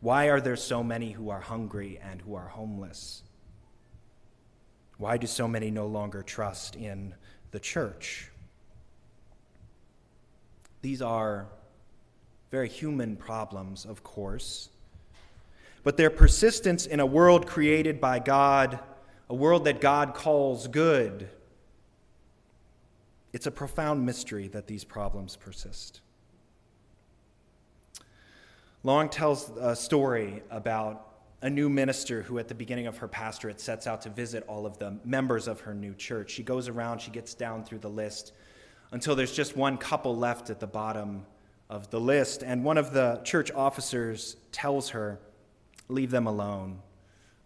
Why 0.00 0.26
are 0.26 0.40
there 0.40 0.56
so 0.56 0.82
many 0.82 1.12
who 1.12 1.30
are 1.30 1.40
hungry 1.40 1.98
and 2.02 2.20
who 2.22 2.34
are 2.34 2.48
homeless? 2.48 3.22
Why 4.98 5.16
do 5.16 5.26
so 5.26 5.46
many 5.46 5.70
no 5.70 5.86
longer 5.86 6.22
trust 6.22 6.76
in 6.76 7.14
the 7.50 7.60
church? 7.60 8.30
These 10.80 11.02
are 11.02 11.46
very 12.50 12.68
human 12.68 13.16
problems, 13.16 13.84
of 13.84 14.02
course 14.02 14.68
but 15.84 15.96
their 15.96 16.10
persistence 16.10 16.86
in 16.86 17.00
a 17.00 17.06
world 17.06 17.46
created 17.46 18.00
by 18.00 18.18
God, 18.18 18.78
a 19.28 19.34
world 19.34 19.64
that 19.64 19.80
God 19.80 20.14
calls 20.14 20.68
good. 20.68 21.28
It's 23.32 23.46
a 23.46 23.50
profound 23.50 24.04
mystery 24.04 24.48
that 24.48 24.66
these 24.66 24.84
problems 24.84 25.36
persist. 25.36 26.00
Long 28.82 29.08
tells 29.08 29.50
a 29.58 29.76
story 29.76 30.42
about 30.50 31.08
a 31.40 31.48
new 31.50 31.68
minister 31.68 32.22
who, 32.22 32.38
at 32.38 32.48
the 32.48 32.54
beginning 32.54 32.86
of 32.86 32.98
her 32.98 33.08
pastorate, 33.08 33.60
sets 33.60 33.86
out 33.86 34.02
to 34.02 34.10
visit 34.10 34.44
all 34.48 34.66
of 34.66 34.78
the 34.78 34.98
members 35.04 35.48
of 35.48 35.60
her 35.60 35.74
new 35.74 35.94
church. 35.94 36.30
She 36.30 36.42
goes 36.42 36.68
around, 36.68 37.00
she 37.00 37.10
gets 37.10 37.34
down 37.34 37.64
through 37.64 37.78
the 37.78 37.90
list 37.90 38.32
until 38.92 39.16
there's 39.16 39.32
just 39.32 39.56
one 39.56 39.78
couple 39.78 40.16
left 40.16 40.50
at 40.50 40.60
the 40.60 40.66
bottom 40.66 41.24
of 41.70 41.90
the 41.90 42.00
list. 42.00 42.42
And 42.42 42.64
one 42.64 42.76
of 42.76 42.92
the 42.92 43.20
church 43.24 43.50
officers 43.50 44.36
tells 44.52 44.90
her, 44.90 45.18
Leave 45.88 46.10
them 46.10 46.26
alone. 46.26 46.80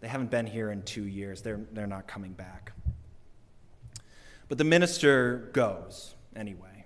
They 0.01 0.09
haven't 0.09 0.31
been 0.31 0.47
here 0.47 0.71
in 0.71 0.83
two 0.83 1.05
years. 1.05 1.43
They're, 1.43 1.61
they're 1.73 1.87
not 1.87 2.07
coming 2.07 2.33
back. 2.33 2.73
But 4.49 4.59
the 4.59 4.65
minister 4.65 5.51
goes 5.53 6.15
anyway. 6.35 6.85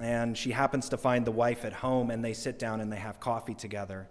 And 0.00 0.36
she 0.36 0.52
happens 0.52 0.88
to 0.88 0.96
find 0.96 1.26
the 1.26 1.32
wife 1.32 1.64
at 1.64 1.74
home, 1.74 2.10
and 2.10 2.24
they 2.24 2.32
sit 2.32 2.58
down 2.58 2.80
and 2.80 2.90
they 2.90 2.96
have 2.96 3.20
coffee 3.20 3.54
together. 3.54 4.08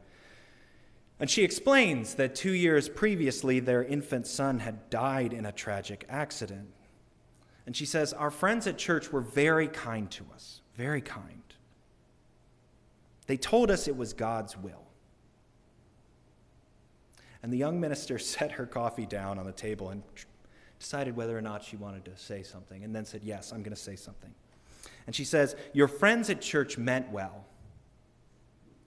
And 1.19 1.29
she 1.29 1.43
explains 1.43 2.15
that 2.15 2.35
two 2.35 2.53
years 2.53 2.87
previously, 2.87 3.59
their 3.59 3.83
infant 3.83 4.27
son 4.27 4.59
had 4.59 4.89
died 4.89 5.33
in 5.33 5.45
a 5.45 5.51
tragic 5.51 6.05
accident. 6.07 6.69
And 7.65 7.75
she 7.75 7.85
says, 7.85 8.13
Our 8.13 8.31
friends 8.31 8.67
at 8.67 8.77
church 8.77 9.11
were 9.11 9.21
very 9.21 9.67
kind 9.67 10.09
to 10.11 10.25
us, 10.33 10.61
very 10.75 11.01
kind. 11.01 11.43
They 13.27 13.37
told 13.37 13.69
us 13.69 13.87
it 13.87 13.97
was 13.97 14.13
God's 14.13 14.57
will. 14.57 14.85
And 17.43 17.51
the 17.51 17.57
young 17.57 17.79
minister 17.79 18.17
set 18.19 18.53
her 18.53 18.65
coffee 18.65 19.05
down 19.05 19.37
on 19.39 19.45
the 19.45 19.51
table 19.51 19.89
and 19.89 20.03
decided 20.79 21.15
whether 21.15 21.37
or 21.37 21.41
not 21.41 21.63
she 21.63 21.75
wanted 21.75 22.05
to 22.05 22.17
say 22.17 22.43
something, 22.43 22.83
and 22.83 22.95
then 22.95 23.05
said, 23.05 23.21
Yes, 23.23 23.51
I'm 23.51 23.61
going 23.61 23.75
to 23.75 23.81
say 23.81 23.95
something. 23.95 24.33
And 25.05 25.15
she 25.15 25.23
says, 25.23 25.55
Your 25.73 25.87
friends 25.87 26.29
at 26.29 26.41
church 26.41 26.77
meant 26.77 27.11
well, 27.11 27.45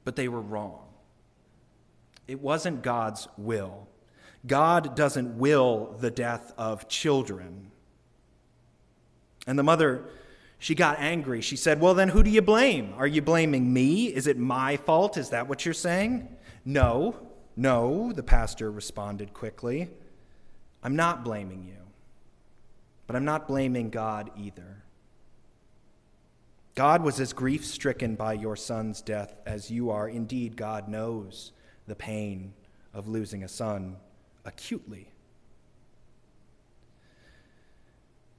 but 0.05 0.17
they 0.17 0.29
were 0.29 0.41
wrong. 0.41 0.85
It 2.27 2.41
wasn't 2.41 2.83
God's 2.83 3.29
will. 3.37 3.89
God 4.47 4.97
doesn't 4.97 5.39
will 5.39 5.97
the 6.01 6.11
death 6.11 6.53
of 6.57 6.89
children. 6.89 7.71
And 9.47 9.59
the 9.59 9.63
mother, 9.63 10.09
she 10.59 10.75
got 10.75 10.99
angry. 10.99 11.41
She 11.41 11.57
said, 11.57 11.81
Well, 11.81 11.95
then 11.95 12.09
who 12.09 12.23
do 12.23 12.31
you 12.31 12.43
blame? 12.43 12.95
Are 12.97 13.07
you 13.07 13.23
blaming 13.23 13.73
me? 13.73 14.07
Is 14.07 14.27
it 14.27 14.39
my 14.39 14.77
fault? 14.77 15.17
Is 15.17 15.31
that 15.31 15.49
what 15.49 15.65
you're 15.65 15.75
saying? 15.75 16.29
No. 16.65 17.17
No, 17.57 18.13
the 18.13 18.23
pastor 18.23 18.71
responded 18.71 19.35
quickly. 19.35 19.91
I'm 20.83 20.97
not 20.97 21.25
blaming 21.25 21.65
you, 21.65 21.82
but 23.13 23.19
I'm 23.19 23.27
not 23.27 23.47
blaming 23.47 23.91
God 23.91 24.31
either. 24.39 24.83
God 26.75 27.03
was 27.03 27.21
as 27.21 27.35
grief 27.35 27.63
stricken 27.63 28.15
by 28.15 28.33
your 28.33 28.57
son's 28.57 29.03
death 29.03 29.35
as 29.45 29.71
you 29.71 29.91
are. 29.91 30.09
Indeed, 30.09 30.57
God 30.57 30.89
knows 30.89 31.53
the 31.87 31.95
pain 31.95 32.55
of 32.95 33.09
losing 33.09 33.45
a 33.45 33.49
son 33.49 33.97
acutely. 34.47 35.11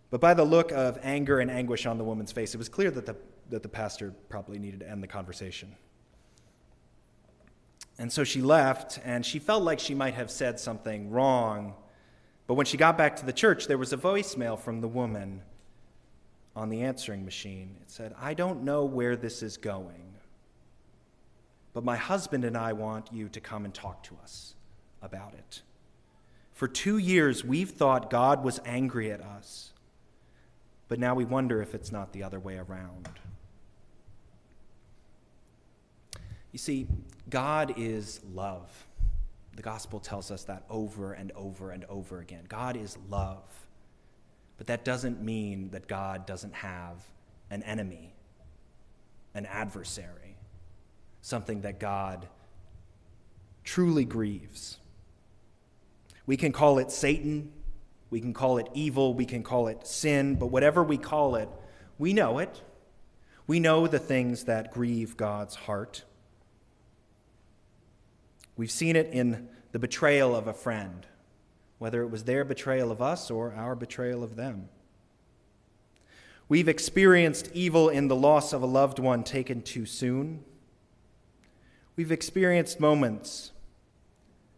But 0.10 0.20
by 0.20 0.34
the 0.34 0.44
look 0.44 0.72
of 0.72 0.98
anger 1.04 1.40
and 1.40 1.52
anguish 1.52 1.86
on 1.86 2.00
the 2.00 2.04
woman's 2.04 2.32
face, 2.32 2.56
it 2.56 2.58
was 2.58 2.68
clear 2.68 2.90
that 2.90 3.06
the, 3.06 3.16
that 3.52 3.62
the 3.62 3.70
pastor 3.70 4.12
probably 4.28 4.58
needed 4.58 4.80
to 4.80 4.90
end 4.90 5.04
the 5.04 5.08
conversation. 5.08 5.76
And 8.00 8.12
so 8.12 8.24
she 8.24 8.42
left, 8.42 9.00
and 9.06 9.24
she 9.24 9.38
felt 9.38 9.62
like 9.62 9.80
she 9.80 9.94
might 9.94 10.16
have 10.16 10.32
said 10.32 10.60
something 10.60 11.12
wrong. 11.12 11.76
But 12.48 12.56
when 12.56 12.66
she 12.66 12.78
got 12.78 12.98
back 12.98 13.16
to 13.18 13.26
the 13.26 13.34
church, 13.34 13.68
there 13.68 13.78
was 13.78 13.94
a 13.94 13.98
voicemail 13.98 14.60
from 14.60 14.82
the 14.82 14.88
woman 14.88 15.42
on 16.56 16.70
the 16.70 16.84
answering 16.84 17.26
machine. 17.26 17.78
It 17.82 17.90
said, 17.90 18.14
I 18.20 18.34
don't 18.34 18.64
know 18.64 18.86
where 18.86 19.16
this 19.16 19.42
is 19.42 19.58
going, 19.58 20.14
but 21.74 21.84
my 21.84 21.96
husband 21.96 22.44
and 22.46 22.58
I 22.58 22.74
want 22.74 23.12
you 23.12 23.30
to 23.30 23.40
come 23.40 23.66
and 23.66 23.74
talk 23.74 24.04
to 24.04 24.18
us 24.22 24.56
about 25.02 25.34
it. 25.34 25.62
For 26.54 26.68
two 26.68 26.98
years, 26.98 27.44
we've 27.44 27.72
thought 27.72 28.10
God 28.10 28.44
was 28.44 28.60
angry 28.66 29.12
at 29.12 29.22
us, 29.22 29.72
but 30.88 31.00
now 31.00 31.16
we 31.16 31.26
wonder 31.26 31.62
if 31.62 31.74
it's 31.74 31.92
not 31.92 32.14
the 32.14 32.24
other 32.24 32.40
way 32.40 32.58
around. 32.58 33.10
You 36.52 36.60
see, 36.60 36.88
God 37.30 37.74
is 37.78 38.20
love. 38.32 38.70
The 39.56 39.62
gospel 39.62 40.00
tells 40.00 40.32
us 40.32 40.44
that 40.46 40.64
over 40.70 41.14
and 41.14 41.32
over 41.34 41.72
and 41.72 41.86
over 41.86 42.20
again. 42.20 42.46
God 42.48 42.76
is 42.76 42.98
love. 43.10 43.44
But 44.58 44.68
that 44.68 44.86
doesn't 44.86 45.22
mean 45.22 45.70
that 45.72 45.88
God 45.88 46.26
doesn't 46.26 46.54
have 46.54 47.04
an 47.50 47.64
enemy, 47.64 48.14
an 49.34 49.46
adversary, 49.46 50.38
something 51.22 51.62
that 51.62 51.80
God 51.80 52.28
truly 53.64 54.06
grieves. 54.06 54.78
We 56.26 56.38
can 56.38 56.52
call 56.52 56.80
it 56.80 56.92
Satan, 56.92 57.52
we 58.10 58.22
can 58.22 58.34
call 58.34 58.58
it 58.58 58.68
evil, 58.74 59.14
we 59.14 59.26
can 59.26 59.44
call 59.44 59.68
it 59.68 59.86
sin, 59.86 60.36
but 60.36 60.48
whatever 60.48 60.84
we 60.84 60.98
call 60.98 61.36
it, 61.36 61.50
we 61.98 62.14
know 62.14 62.40
it. 62.40 62.62
We 63.46 63.60
know 63.60 63.88
the 63.88 64.00
things 64.00 64.46
that 64.46 64.72
grieve 64.72 65.18
God's 65.18 65.56
heart. 65.56 66.04
We've 68.56 68.72
seen 68.72 68.96
it 68.96 69.10
in 69.12 69.48
the 69.72 69.80
betrayal 69.80 70.36
of 70.36 70.48
a 70.48 70.54
friend, 70.54 71.06
whether 71.80 72.04
it 72.04 72.10
was 72.10 72.24
their 72.24 72.46
betrayal 72.46 72.92
of 72.92 73.02
us 73.02 73.32
or 73.32 73.54
our 73.54 73.76
betrayal 73.76 74.24
of 74.24 74.36
them. 74.36 74.70
We've 76.48 76.68
experienced 76.68 77.50
evil 77.54 77.90
in 77.90 78.08
the 78.08 78.16
loss 78.16 78.54
of 78.54 78.62
a 78.62 78.68
loved 78.68 79.00
one 79.00 79.24
taken 79.24 79.62
too 79.62 79.86
soon. 79.86 80.44
We've 81.96 82.12
experienced 82.12 82.80
moments, 82.80 83.52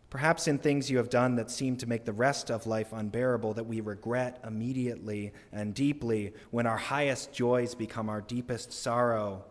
perhaps 0.10 0.48
in 0.48 0.58
things 0.58 0.90
you 0.90 0.98
have 0.98 1.10
done 1.10 1.36
that 1.36 1.52
seem 1.52 1.78
to 1.78 1.88
make 1.88 2.04
the 2.06 2.14
rest 2.14 2.50
of 2.50 2.66
life 2.68 2.92
unbearable, 2.92 3.54
that 3.54 3.66
we 3.66 3.82
regret 3.82 4.42
immediately 4.46 5.32
and 5.52 5.74
deeply 5.74 6.34
when 6.52 6.66
our 6.66 6.78
highest 6.78 7.32
joys 7.32 7.76
become 7.76 8.10
our 8.10 8.22
deepest 8.22 8.74
sorrow. 8.74 9.46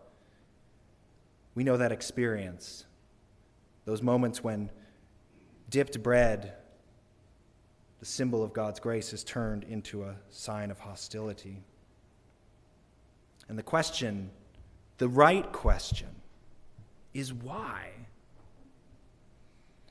We 1.54 1.64
know 1.64 1.76
that 1.76 1.92
experience. 1.92 2.84
Those 3.84 4.02
moments 4.02 4.42
when 4.42 4.70
dipped 5.68 6.02
bread, 6.02 6.54
the 8.00 8.06
symbol 8.06 8.42
of 8.42 8.52
God's 8.52 8.80
grace, 8.80 9.12
is 9.12 9.24
turned 9.24 9.64
into 9.64 10.04
a 10.04 10.16
sign 10.30 10.70
of 10.70 10.78
hostility. 10.78 11.62
And 13.48 13.58
the 13.58 13.62
question, 13.62 14.30
the 14.98 15.08
right 15.08 15.50
question, 15.52 16.08
is 17.12 17.32
why? 17.32 17.90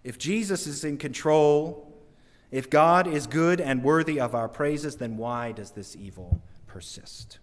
If 0.04 0.18
Jesus 0.18 0.68
is 0.68 0.84
in 0.84 0.98
control, 0.98 1.94
if 2.52 2.70
God 2.70 3.08
is 3.08 3.26
good 3.26 3.62
and 3.62 3.84
worthy 3.84 4.20
of 4.20 4.36
our 4.36 4.50
praises, 4.50 4.98
then 4.98 5.18
why 5.18 5.54
does 5.54 5.72
this 5.72 5.96
evil 5.96 6.42
persist? 6.68 7.40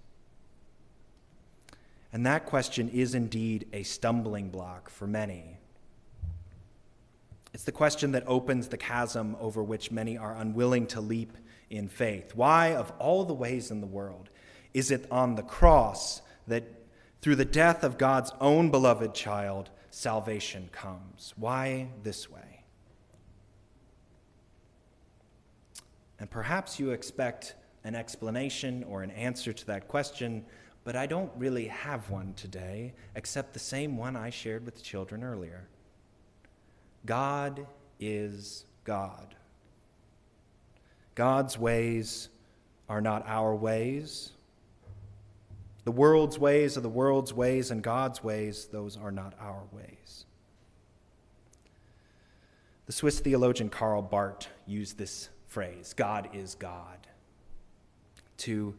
And 2.13 2.27
that 2.27 2.45
question 2.45 2.89
is 2.89 3.15
indeed 3.15 3.67
a 3.73 3.83
stumbling 3.83 4.51
block 4.51 4.91
for 4.91 5.07
many. 5.07 5.59
It's 7.53 7.65
the 7.65 7.73
question 7.73 8.13
that 8.13 8.25
opens 8.27 8.69
the 8.69 8.77
chasm 8.77 9.37
over 9.41 9.63
which 9.63 9.91
many 9.91 10.17
are 10.17 10.37
unwilling 10.37 10.87
to 10.89 11.01
leap 11.01 11.37
in 11.69 11.89
faith. 11.89 12.35
Why, 12.35 12.75
of 12.75 12.93
all 12.99 13.25
the 13.25 13.35
ways 13.35 13.71
in 13.71 13.81
the 13.81 13.87
world, 13.87 14.31
is 14.73 14.91
it 14.91 15.07
on 15.11 15.35
the 15.35 15.43
cross 15.43 16.23
that 16.47 16.65
through 17.21 17.37
the 17.37 17.45
death 17.45 17.83
of 17.83 17.99
God's 17.99 18.33
own 18.41 18.71
beloved 18.71 19.15
child, 19.15 19.71
salvation 19.91 20.69
comes? 20.73 21.35
Why 21.37 21.89
this 22.03 22.31
way? 22.31 22.65
And 26.19 26.31
perhaps 26.31 26.79
you 26.79 26.91
expect 26.91 27.55
an 27.83 27.95
explanation 27.95 28.85
or 28.85 29.03
an 29.03 29.11
answer 29.11 29.53
to 29.53 29.67
that 29.67 29.89
question, 29.89 30.45
but 30.85 30.95
I 30.95 31.07
don't 31.07 31.33
really 31.37 31.67
have 31.67 32.11
one 32.11 32.35
today, 32.35 32.93
except 33.15 33.55
the 33.55 33.59
same 33.59 33.97
one 33.97 34.17
I 34.17 34.31
shared 34.31 34.65
with 34.65 34.77
the 34.77 34.83
children 34.83 35.25
earlier. 35.25 35.69
God 37.07 37.67
is 37.99 38.65
God. 38.85 39.35
God's 41.15 41.59
ways 41.59 42.29
are 42.89 43.01
not 43.01 43.25
our 43.27 43.55
ways. 43.55 44.33
The 45.85 45.93
world's 45.93 46.39
ways 46.39 46.77
are 46.77 46.83
the 46.83 46.89
world's 46.89 47.33
ways, 47.33 47.71
and 47.71 47.83
God's 47.83 48.23
ways, 48.23 48.67
those 48.67 48.97
are 48.97 49.11
not 49.11 49.35
our 49.41 49.63
ways. 49.73 50.27
The 52.87 52.93
Swiss 52.93 53.21
theologian 53.21 53.71
Karl 53.71 54.03
Barth 54.03 54.49
used 54.67 54.99
this 54.99 55.29
phrase 55.47 55.95
God 55.95 56.29
is 56.33 56.55
God 56.55 57.07
to, 58.39 58.75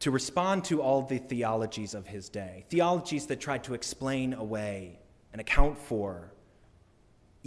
to 0.00 0.10
respond 0.10 0.64
to 0.64 0.82
all 0.82 1.02
the 1.02 1.18
theologies 1.18 1.94
of 1.94 2.06
his 2.06 2.28
day, 2.28 2.64
theologies 2.70 3.26
that 3.26 3.40
tried 3.40 3.64
to 3.64 3.74
explain 3.74 4.34
away 4.34 4.98
and 5.32 5.40
account 5.40 5.78
for 5.78 6.32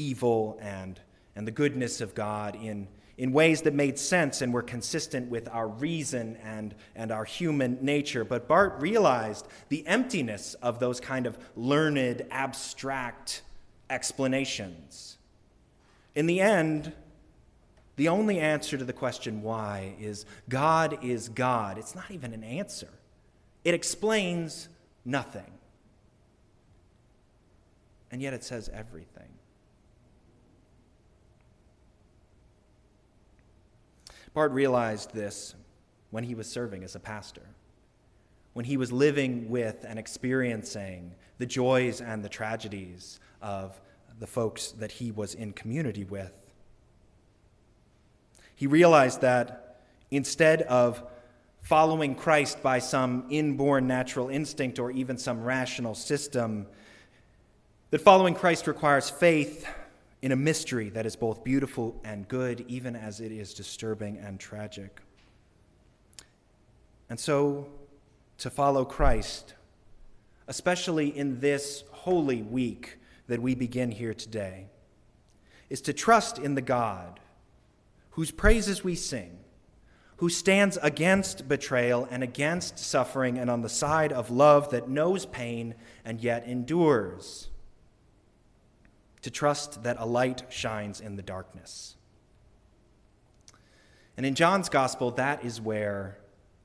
evil 0.02 0.58
and, 0.62 1.00
and 1.36 1.48
the 1.48 1.52
goodness 1.52 2.02
of 2.02 2.16
God 2.16 2.56
in, 2.56 2.88
in 3.18 3.32
ways 3.32 3.62
that 3.62 3.74
made 3.74 4.00
sense 4.00 4.42
and 4.42 4.54
were 4.54 4.64
consistent 4.64 5.30
with 5.30 5.48
our 5.50 5.68
reason 5.68 6.38
and, 6.44 6.74
and 6.96 7.12
our 7.12 7.24
human 7.24 7.78
nature. 7.82 8.24
But 8.24 8.48
Barth 8.48 8.82
realized 8.82 9.48
the 9.70 9.86
emptiness 9.86 10.56
of 10.56 10.80
those 10.80 11.00
kind 11.00 11.26
of 11.26 11.38
learned, 11.56 12.26
abstract 12.32 13.44
explanations. 13.90 15.18
In 16.16 16.26
the 16.26 16.42
end, 16.42 16.94
the 17.96 18.08
only 18.08 18.40
answer 18.40 18.78
to 18.78 18.84
the 18.84 18.94
question 18.94 19.44
why 19.44 19.94
is 20.00 20.26
God 20.50 20.98
is 21.04 21.30
God. 21.30 21.78
It's 21.78 21.94
not 21.94 22.10
even 22.10 22.34
an 22.34 22.44
answer, 22.44 22.90
it 23.64 23.74
explains 23.74 24.70
nothing. 25.06 25.52
And 28.10 28.22
yet 28.22 28.34
it 28.34 28.44
says 28.44 28.70
everything. 28.74 29.30
Barth 34.34 34.52
realized 34.52 35.14
this 35.14 35.56
when 36.10 36.24
he 36.24 36.36
was 36.36 36.50
serving 36.50 36.84
as 36.84 36.96
a 36.96 37.00
pastor, 37.00 37.42
when 38.54 38.66
he 38.66 38.78
was 38.78 38.92
living 38.92 39.50
with 39.50 39.86
and 39.88 39.98
experiencing 39.98 41.16
the 41.38 41.46
joys 41.46 42.02
and 42.02 42.24
the 42.24 42.30
tragedies 42.30 43.20
of 43.42 43.80
the 44.20 44.28
folks 44.28 44.72
that 44.74 44.92
he 44.92 45.12
was 45.12 45.34
in 45.34 45.52
community 45.52 46.04
with. 46.04 46.34
He 48.56 48.68
realized 48.68 49.22
that 49.22 49.82
instead 50.12 50.62
of 50.64 51.04
following 51.62 52.16
Christ 52.16 52.62
by 52.62 52.80
some 52.80 53.26
inborn 53.30 53.88
natural 53.88 54.30
instinct 54.30 54.80
or 54.80 54.92
even 54.92 55.18
some 55.18 55.44
rational 55.44 55.96
system, 55.96 56.68
that 57.90 58.02
following 58.02 58.36
Christ 58.36 58.68
requires 58.68 59.10
faith 59.10 59.68
in 60.22 60.32
a 60.32 60.36
mystery 60.36 60.90
that 60.90 61.06
is 61.06 61.16
both 61.16 61.44
beautiful 61.44 62.00
and 62.04 62.28
good, 62.28 62.64
even 62.68 62.96
as 62.96 63.20
it 63.20 63.32
is 63.32 63.54
disturbing 63.54 64.18
and 64.18 64.40
tragic. 64.40 65.02
And 67.10 67.20
so, 67.20 67.68
to 68.38 68.50
follow 68.50 68.86
Christ, 68.86 69.56
especially 70.48 71.16
in 71.16 71.40
this 71.40 71.84
holy 71.92 72.42
week 72.42 73.00
that 73.28 73.42
we 73.42 73.56
begin 73.56 73.92
here 73.92 74.14
today, 74.14 74.68
is 75.70 75.82
to 75.82 75.94
trust 75.94 76.38
in 76.38 76.56
the 76.56 76.62
God 76.62 77.20
whose 78.12 78.32
praises 78.32 78.84
we 78.84 78.94
sing, 78.96 79.40
who 80.18 80.30
stands 80.30 80.78
against 80.84 81.48
betrayal 81.48 82.08
and 82.12 82.24
against 82.24 82.78
suffering 82.78 83.40
and 83.40 83.50
on 83.50 83.62
the 83.62 83.70
side 83.70 84.12
of 84.12 84.30
love 84.30 84.70
that 84.70 84.90
knows 84.90 85.26
pain 85.26 85.74
and 86.06 86.22
yet 86.22 86.46
endures 86.46 87.51
to 89.22 89.32
trust 89.32 89.84
that 89.84 89.98
a 90.00 90.06
light 90.06 90.44
shines 90.50 91.00
in 91.00 91.16
the 91.16 91.22
darkness. 91.22 91.96
And 94.18 94.26
in 94.26 94.36
John's 94.36 94.70
gospel, 94.70 95.12
that 95.12 95.44
is 95.46 95.62
where 95.62 96.18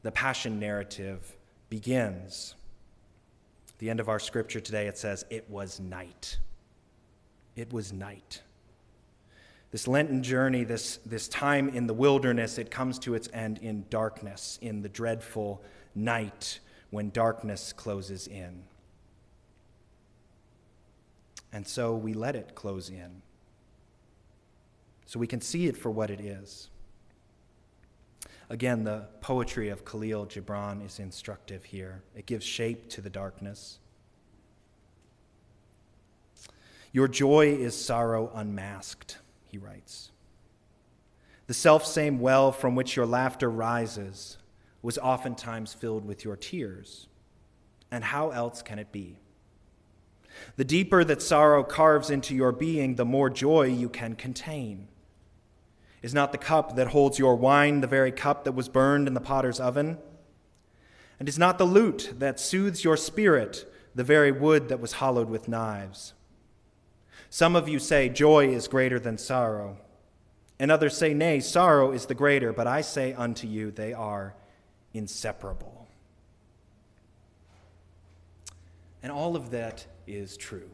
the 0.03 0.13
passion 0.13 0.59
narrative 0.59 1.37
begins. 1.69 2.55
At 3.69 3.79
the 3.79 3.91
end 3.91 4.01
of 4.01 4.09
our 4.09 4.19
scripture 4.19 4.61
today, 4.61 4.87
it 4.87 4.99
says, 4.99 5.25
It 5.31 5.49
was 5.51 5.81
night. 5.81 6.39
It 7.55 7.73
was 7.73 7.93
night. 7.93 8.43
This 9.71 9.89
Lenten 9.89 10.23
journey, 10.23 10.65
this, 10.65 10.99
this 11.05 11.29
time 11.29 11.69
in 11.69 11.87
the 11.87 11.95
wilderness, 11.95 12.59
it 12.59 12.71
comes 12.71 12.99
to 13.01 13.15
its 13.15 13.29
end 13.33 13.59
in 13.59 13.85
darkness, 13.91 14.59
in 14.63 14.83
the 14.83 14.89
dreadful 14.89 15.63
night 15.95 16.61
when 16.91 17.11
darkness 17.11 17.73
closes 17.73 18.27
in. 18.27 18.63
And 21.57 21.67
so 21.67 21.95
we 21.95 22.13
let 22.13 22.37
it 22.37 22.55
close 22.55 22.91
in 22.91 23.23
so 25.07 25.19
we 25.19 25.27
can 25.27 25.41
see 25.41 25.69
it 25.69 25.75
for 25.75 25.91
what 25.91 26.11
it 26.11 26.21
is. 26.21 26.69
Again, 28.51 28.85
the 28.85 29.07
poetry 29.23 29.71
of 29.71 29.83
Khalil 29.83 30.27
Gibran 30.27 30.85
is 30.85 30.99
instructive 30.99 31.65
here. 31.65 32.03
It 32.15 32.27
gives 32.27 32.45
shape 32.45 32.91
to 32.91 33.01
the 33.01 33.09
darkness. 33.09 33.79
Your 36.93 37.09
joy 37.09 37.55
is 37.55 37.75
sorrow 37.75 38.31
unmasked, 38.35 39.17
he 39.47 39.57
writes. 39.57 40.11
The 41.47 41.55
self 41.55 41.87
same 41.87 42.21
well 42.21 42.53
from 42.53 42.75
which 42.75 42.97
your 42.97 43.07
laughter 43.07 43.51
rises 43.51 44.37
was 44.83 44.99
oftentimes 44.99 45.73
filled 45.73 46.05
with 46.05 46.23
your 46.23 46.37
tears. 46.37 47.09
And 47.91 48.05
how 48.05 48.29
else 48.29 48.61
can 48.61 48.79
it 48.79 48.93
be? 48.93 49.17
The 50.57 50.65
deeper 50.65 51.05
that 51.05 51.23
sorrow 51.23 51.63
carves 51.63 52.11
into 52.11 52.35
your 52.35 52.53
being, 52.53 52.95
the 52.95 53.05
more 53.05 53.31
joy 53.31 53.67
you 53.67 53.89
can 53.89 54.15
contain. 54.15 54.89
Is 56.03 56.15
not 56.15 56.33
the 56.33 56.39
cup 56.39 56.77
that 56.77 56.89
holds 56.89 57.19
your 57.19 57.37
wine 57.37 57.81
the 57.81 57.87
very 57.87 58.13
cup 58.13 58.45
that 58.45 58.53
was 58.53 58.69
burned 58.69 59.09
in 59.09 59.15
the 59.15 59.21
potter's 59.21 59.61
oven? 59.61 59.99
And 61.19 61.29
is 61.29 61.39
not 61.39 61.59
the 61.59 61.65
lute 61.65 62.15
that 62.19 62.39
soothes 62.39 62.85
your 62.85 62.97
spirit 62.97 63.73
the 63.95 64.05
very 64.05 64.31
wood 64.31 64.69
that 64.69 64.81
was 64.81 64.93
hollowed 64.93 65.29
with 65.29 65.49
knives? 65.49 66.13
Some 67.31 67.57
of 67.57 67.69
you 67.69 67.79
say, 67.79 68.09
Joy 68.09 68.49
is 68.49 68.69
greater 68.69 69.01
than 69.01 69.19
sorrow. 69.19 69.79
And 70.59 70.71
others 70.71 70.97
say, 70.97 71.13
Nay, 71.13 71.41
sorrow 71.41 71.93
is 71.93 72.07
the 72.07 72.15
greater. 72.15 72.53
But 72.53 72.67
I 72.67 72.81
say 72.81 73.13
unto 73.13 73.47
you, 73.47 73.71
they 73.71 73.93
are 73.93 74.35
inseparable. 74.95 75.87
And 79.03 79.13
all 79.13 79.37
of 79.37 79.51
that 79.51 79.87
is 80.07 80.37
true. 80.37 80.71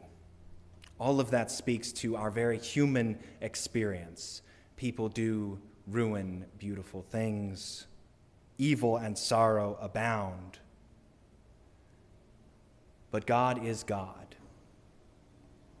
All 0.99 1.19
of 1.19 1.31
that 1.31 1.51
speaks 1.51 1.91
to 1.93 2.15
our 2.15 2.31
very 2.31 2.57
human 2.57 3.19
experience. 3.41 4.41
People 4.77 5.09
do 5.09 5.59
ruin 5.87 6.45
beautiful 6.57 7.01
things, 7.01 7.87
evil 8.57 8.97
and 8.97 9.17
sorrow 9.17 9.77
abound. 9.81 10.59
But 13.11 13.25
God 13.25 13.65
is 13.65 13.83
God. 13.83 14.35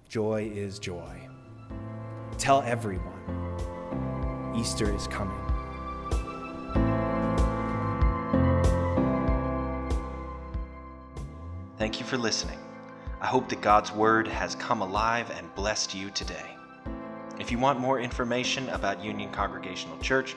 Joy 0.09 0.51
is 0.53 0.77
joy. 0.77 1.29
Tell 2.37 2.61
everyone 2.61 3.13
Easter 4.55 4.93
is 4.93 5.07
coming. 5.07 5.39
Thank 11.77 11.99
you 11.99 12.05
for 12.05 12.17
listening. 12.17 12.59
I 13.23 13.27
hope 13.27 13.47
that 13.49 13.61
God's 13.61 13.89
Word 13.93 14.27
has 14.27 14.53
come 14.55 14.81
alive 14.81 15.31
and 15.31 15.55
blessed 15.55 15.95
you 15.95 16.09
today. 16.09 16.57
If 17.39 17.51
you 17.51 17.57
want 17.57 17.79
more 17.79 18.01
information 18.01 18.67
about 18.67 19.01
Union 19.01 19.31
Congregational 19.31 19.97
Church, 19.99 20.35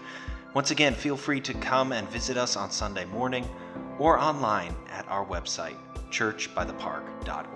once 0.54 0.70
again, 0.70 0.94
feel 0.94 1.16
free 1.16 1.40
to 1.40 1.54
come 1.54 1.90
and 1.90 2.08
visit 2.08 2.36
us 2.36 2.56
on 2.56 2.70
Sunday 2.70 3.04
morning 3.06 3.44
or 3.98 4.20
online 4.20 4.72
at 4.88 5.04
our 5.08 5.26
website, 5.26 5.74
churchbythepark.org. 6.10 7.55